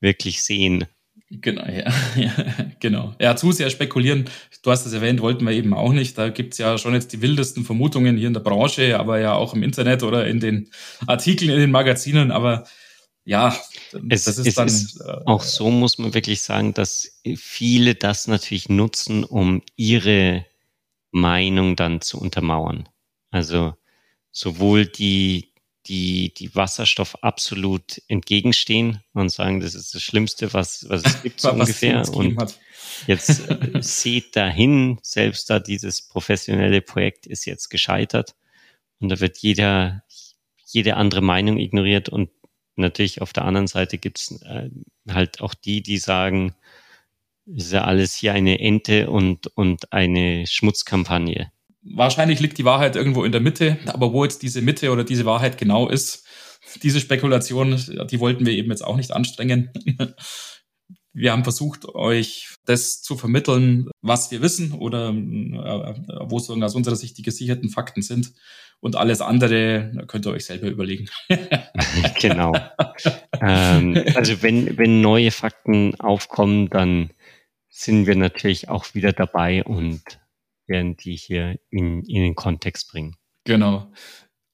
wirklich 0.00 0.42
sehen 0.42 0.86
Genau, 1.30 1.64
ja, 1.64 1.92
ja, 2.16 2.32
genau. 2.80 3.14
Ja, 3.20 3.36
zu 3.36 3.52
sehr 3.52 3.70
spekulieren, 3.70 4.28
du 4.62 4.70
hast 4.70 4.84
es 4.84 4.92
erwähnt, 4.92 5.20
wollten 5.20 5.46
wir 5.46 5.52
eben 5.52 5.72
auch 5.74 5.92
nicht. 5.92 6.18
Da 6.18 6.28
gibt's 6.28 6.58
ja 6.58 6.76
schon 6.76 6.92
jetzt 6.92 7.12
die 7.12 7.22
wildesten 7.22 7.64
Vermutungen 7.64 8.16
hier 8.16 8.26
in 8.26 8.34
der 8.34 8.40
Branche, 8.40 8.98
aber 8.98 9.20
ja 9.20 9.34
auch 9.34 9.54
im 9.54 9.62
Internet 9.62 10.02
oder 10.02 10.26
in 10.26 10.40
den 10.40 10.70
Artikeln, 11.06 11.50
in 11.50 11.60
den 11.60 11.70
Magazinen. 11.70 12.32
Aber 12.32 12.64
ja, 13.24 13.56
es, 14.08 14.24
das 14.24 14.38
ist 14.38 14.48
es 14.48 14.54
dann. 14.56 14.66
Ist 14.66 15.00
äh, 15.00 15.20
auch 15.26 15.42
so 15.42 15.70
muss 15.70 15.98
man 15.98 16.14
wirklich 16.14 16.42
sagen, 16.42 16.74
dass 16.74 17.20
viele 17.36 17.94
das 17.94 18.26
natürlich 18.26 18.68
nutzen, 18.68 19.22
um 19.22 19.62
ihre 19.76 20.44
Meinung 21.12 21.76
dann 21.76 22.00
zu 22.00 22.20
untermauern. 22.20 22.88
Also 23.30 23.74
sowohl 24.32 24.86
die, 24.86 25.49
die, 25.86 26.34
die 26.34 26.54
Wasserstoff 26.54 27.22
absolut 27.22 28.02
entgegenstehen 28.08 29.02
und 29.14 29.30
sagen, 29.30 29.60
das 29.60 29.74
ist 29.74 29.94
das 29.94 30.02
Schlimmste, 30.02 30.52
was, 30.52 30.86
was 30.88 31.02
es 31.04 31.22
gibt, 31.22 31.40
so 31.40 31.48
was 31.48 31.54
ungefähr. 31.54 32.08
Und 32.14 32.38
hat. 32.38 32.58
jetzt 33.06 33.48
äh, 33.48 33.70
seht 33.80 34.36
dahin, 34.36 34.98
selbst 35.02 35.48
da 35.48 35.58
dieses 35.58 36.02
professionelle 36.02 36.82
Projekt 36.82 37.26
ist 37.26 37.46
jetzt 37.46 37.70
gescheitert 37.70 38.34
und 39.00 39.08
da 39.08 39.20
wird 39.20 39.38
jeder, 39.38 40.02
jede 40.66 40.96
andere 40.96 41.22
Meinung 41.22 41.58
ignoriert 41.58 42.08
und 42.08 42.30
natürlich 42.76 43.22
auf 43.22 43.32
der 43.32 43.44
anderen 43.44 43.66
Seite 43.66 43.98
gibt's 43.98 44.40
äh, 44.42 44.70
halt 45.08 45.40
auch 45.40 45.54
die, 45.54 45.82
die 45.82 45.98
sagen, 45.98 46.54
ist 47.46 47.72
ja 47.72 47.84
alles 47.84 48.14
hier 48.14 48.32
eine 48.32 48.60
Ente 48.60 49.10
und, 49.10 49.46
und 49.56 49.92
eine 49.92 50.46
Schmutzkampagne 50.46 51.50
wahrscheinlich 51.82 52.40
liegt 52.40 52.58
die 52.58 52.64
Wahrheit 52.64 52.96
irgendwo 52.96 53.24
in 53.24 53.32
der 53.32 53.40
Mitte, 53.40 53.78
aber 53.86 54.12
wo 54.12 54.24
jetzt 54.24 54.42
diese 54.42 54.62
Mitte 54.62 54.90
oder 54.90 55.04
diese 55.04 55.24
Wahrheit 55.24 55.58
genau 55.58 55.88
ist, 55.88 56.26
diese 56.82 57.00
Spekulation, 57.00 57.80
die 58.10 58.20
wollten 58.20 58.46
wir 58.46 58.52
eben 58.52 58.70
jetzt 58.70 58.84
auch 58.84 58.96
nicht 58.96 59.12
anstrengen. 59.12 59.70
Wir 61.12 61.32
haben 61.32 61.42
versucht, 61.42 61.86
euch 61.86 62.54
das 62.66 63.02
zu 63.02 63.16
vermitteln, 63.16 63.90
was 64.00 64.30
wir 64.30 64.42
wissen 64.42 64.72
oder 64.72 65.08
äh, 65.08 65.94
wo 66.30 66.38
so 66.38 66.54
aus 66.54 66.76
unserer 66.76 66.94
Sicht 66.94 67.18
die 67.18 67.22
gesicherten 67.22 67.68
Fakten 67.68 68.00
sind. 68.00 68.32
Und 68.78 68.94
alles 68.94 69.20
andere 69.20 70.04
könnt 70.06 70.26
ihr 70.26 70.32
euch 70.32 70.46
selber 70.46 70.68
überlegen. 70.68 71.08
genau. 72.20 72.52
ähm, 73.40 74.04
also 74.14 74.40
wenn, 74.42 74.78
wenn 74.78 75.00
neue 75.00 75.32
Fakten 75.32 75.98
aufkommen, 76.00 76.70
dann 76.70 77.10
sind 77.68 78.06
wir 78.06 78.14
natürlich 78.14 78.68
auch 78.68 78.94
wieder 78.94 79.12
dabei 79.12 79.64
und 79.64 80.00
werden 80.70 80.96
die 80.96 81.16
hier 81.16 81.58
in, 81.68 82.02
in 82.04 82.22
den 82.22 82.34
Kontext 82.34 82.90
bringen. 82.90 83.16
Genau. 83.44 83.92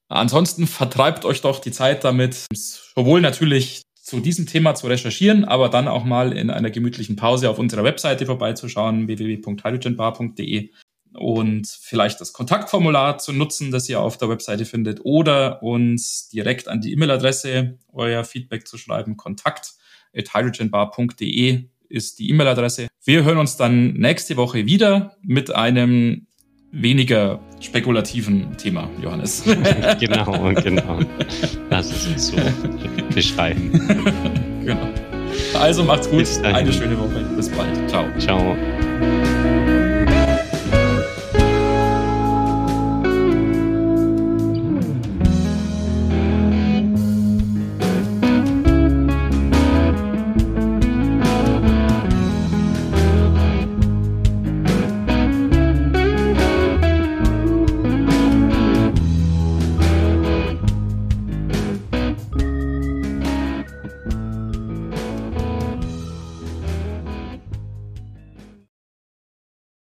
Ansonsten 0.08 0.66
vertreibt 0.66 1.24
euch 1.24 1.40
doch 1.40 1.60
die 1.60 1.70
Zeit 1.70 2.02
damit, 2.02 2.46
sowohl 2.52 3.20
natürlich 3.20 3.82
zu 3.94 4.20
diesem 4.20 4.46
Thema 4.46 4.74
zu 4.74 4.86
recherchieren, 4.86 5.44
aber 5.44 5.68
dann 5.68 5.88
auch 5.88 6.04
mal 6.04 6.36
in 6.36 6.50
einer 6.50 6.70
gemütlichen 6.70 7.16
Pause 7.16 7.50
auf 7.50 7.58
unserer 7.58 7.82
Webseite 7.82 8.24
vorbeizuschauen, 8.26 9.08
www.hydrogenbar.de 9.08 10.70
und 11.14 11.66
vielleicht 11.66 12.20
das 12.20 12.32
Kontaktformular 12.32 13.18
zu 13.18 13.32
nutzen, 13.32 13.72
das 13.72 13.88
ihr 13.88 14.00
auf 14.00 14.16
der 14.16 14.28
Webseite 14.28 14.64
findet 14.64 15.00
oder 15.04 15.62
uns 15.62 16.28
direkt 16.28 16.68
an 16.68 16.80
die 16.80 16.92
E-Mail-Adresse 16.92 17.78
euer 17.92 18.22
Feedback 18.22 18.68
zu 18.68 18.78
schreiben, 18.78 19.16
kontakt 19.16 19.74
at 20.14 20.32
hydrogenbar.de 20.32 21.68
ist 21.88 22.18
die 22.18 22.30
E-Mail-Adresse. 22.30 22.88
Wir 23.04 23.24
hören 23.24 23.38
uns 23.38 23.56
dann 23.56 23.94
nächste 23.94 24.36
Woche 24.36 24.66
wieder 24.66 25.16
mit 25.22 25.54
einem 25.54 26.26
weniger 26.72 27.40
spekulativen 27.60 28.56
Thema, 28.56 28.90
Johannes. 29.02 29.44
genau, 30.00 30.52
genau. 30.54 30.98
Lass 31.70 31.90
es 31.90 32.06
uns 32.06 32.26
so 32.28 32.36
beschreiben. 33.14 33.70
genau. 34.64 34.88
Also 35.54 35.84
macht's 35.84 36.08
gut. 36.10 36.26
Eine 36.42 36.72
schöne 36.72 36.98
Woche. 36.98 37.24
Bis 37.36 37.48
bald. 37.48 37.88
Ciao. 37.88 38.04
Ciao. 38.18 38.56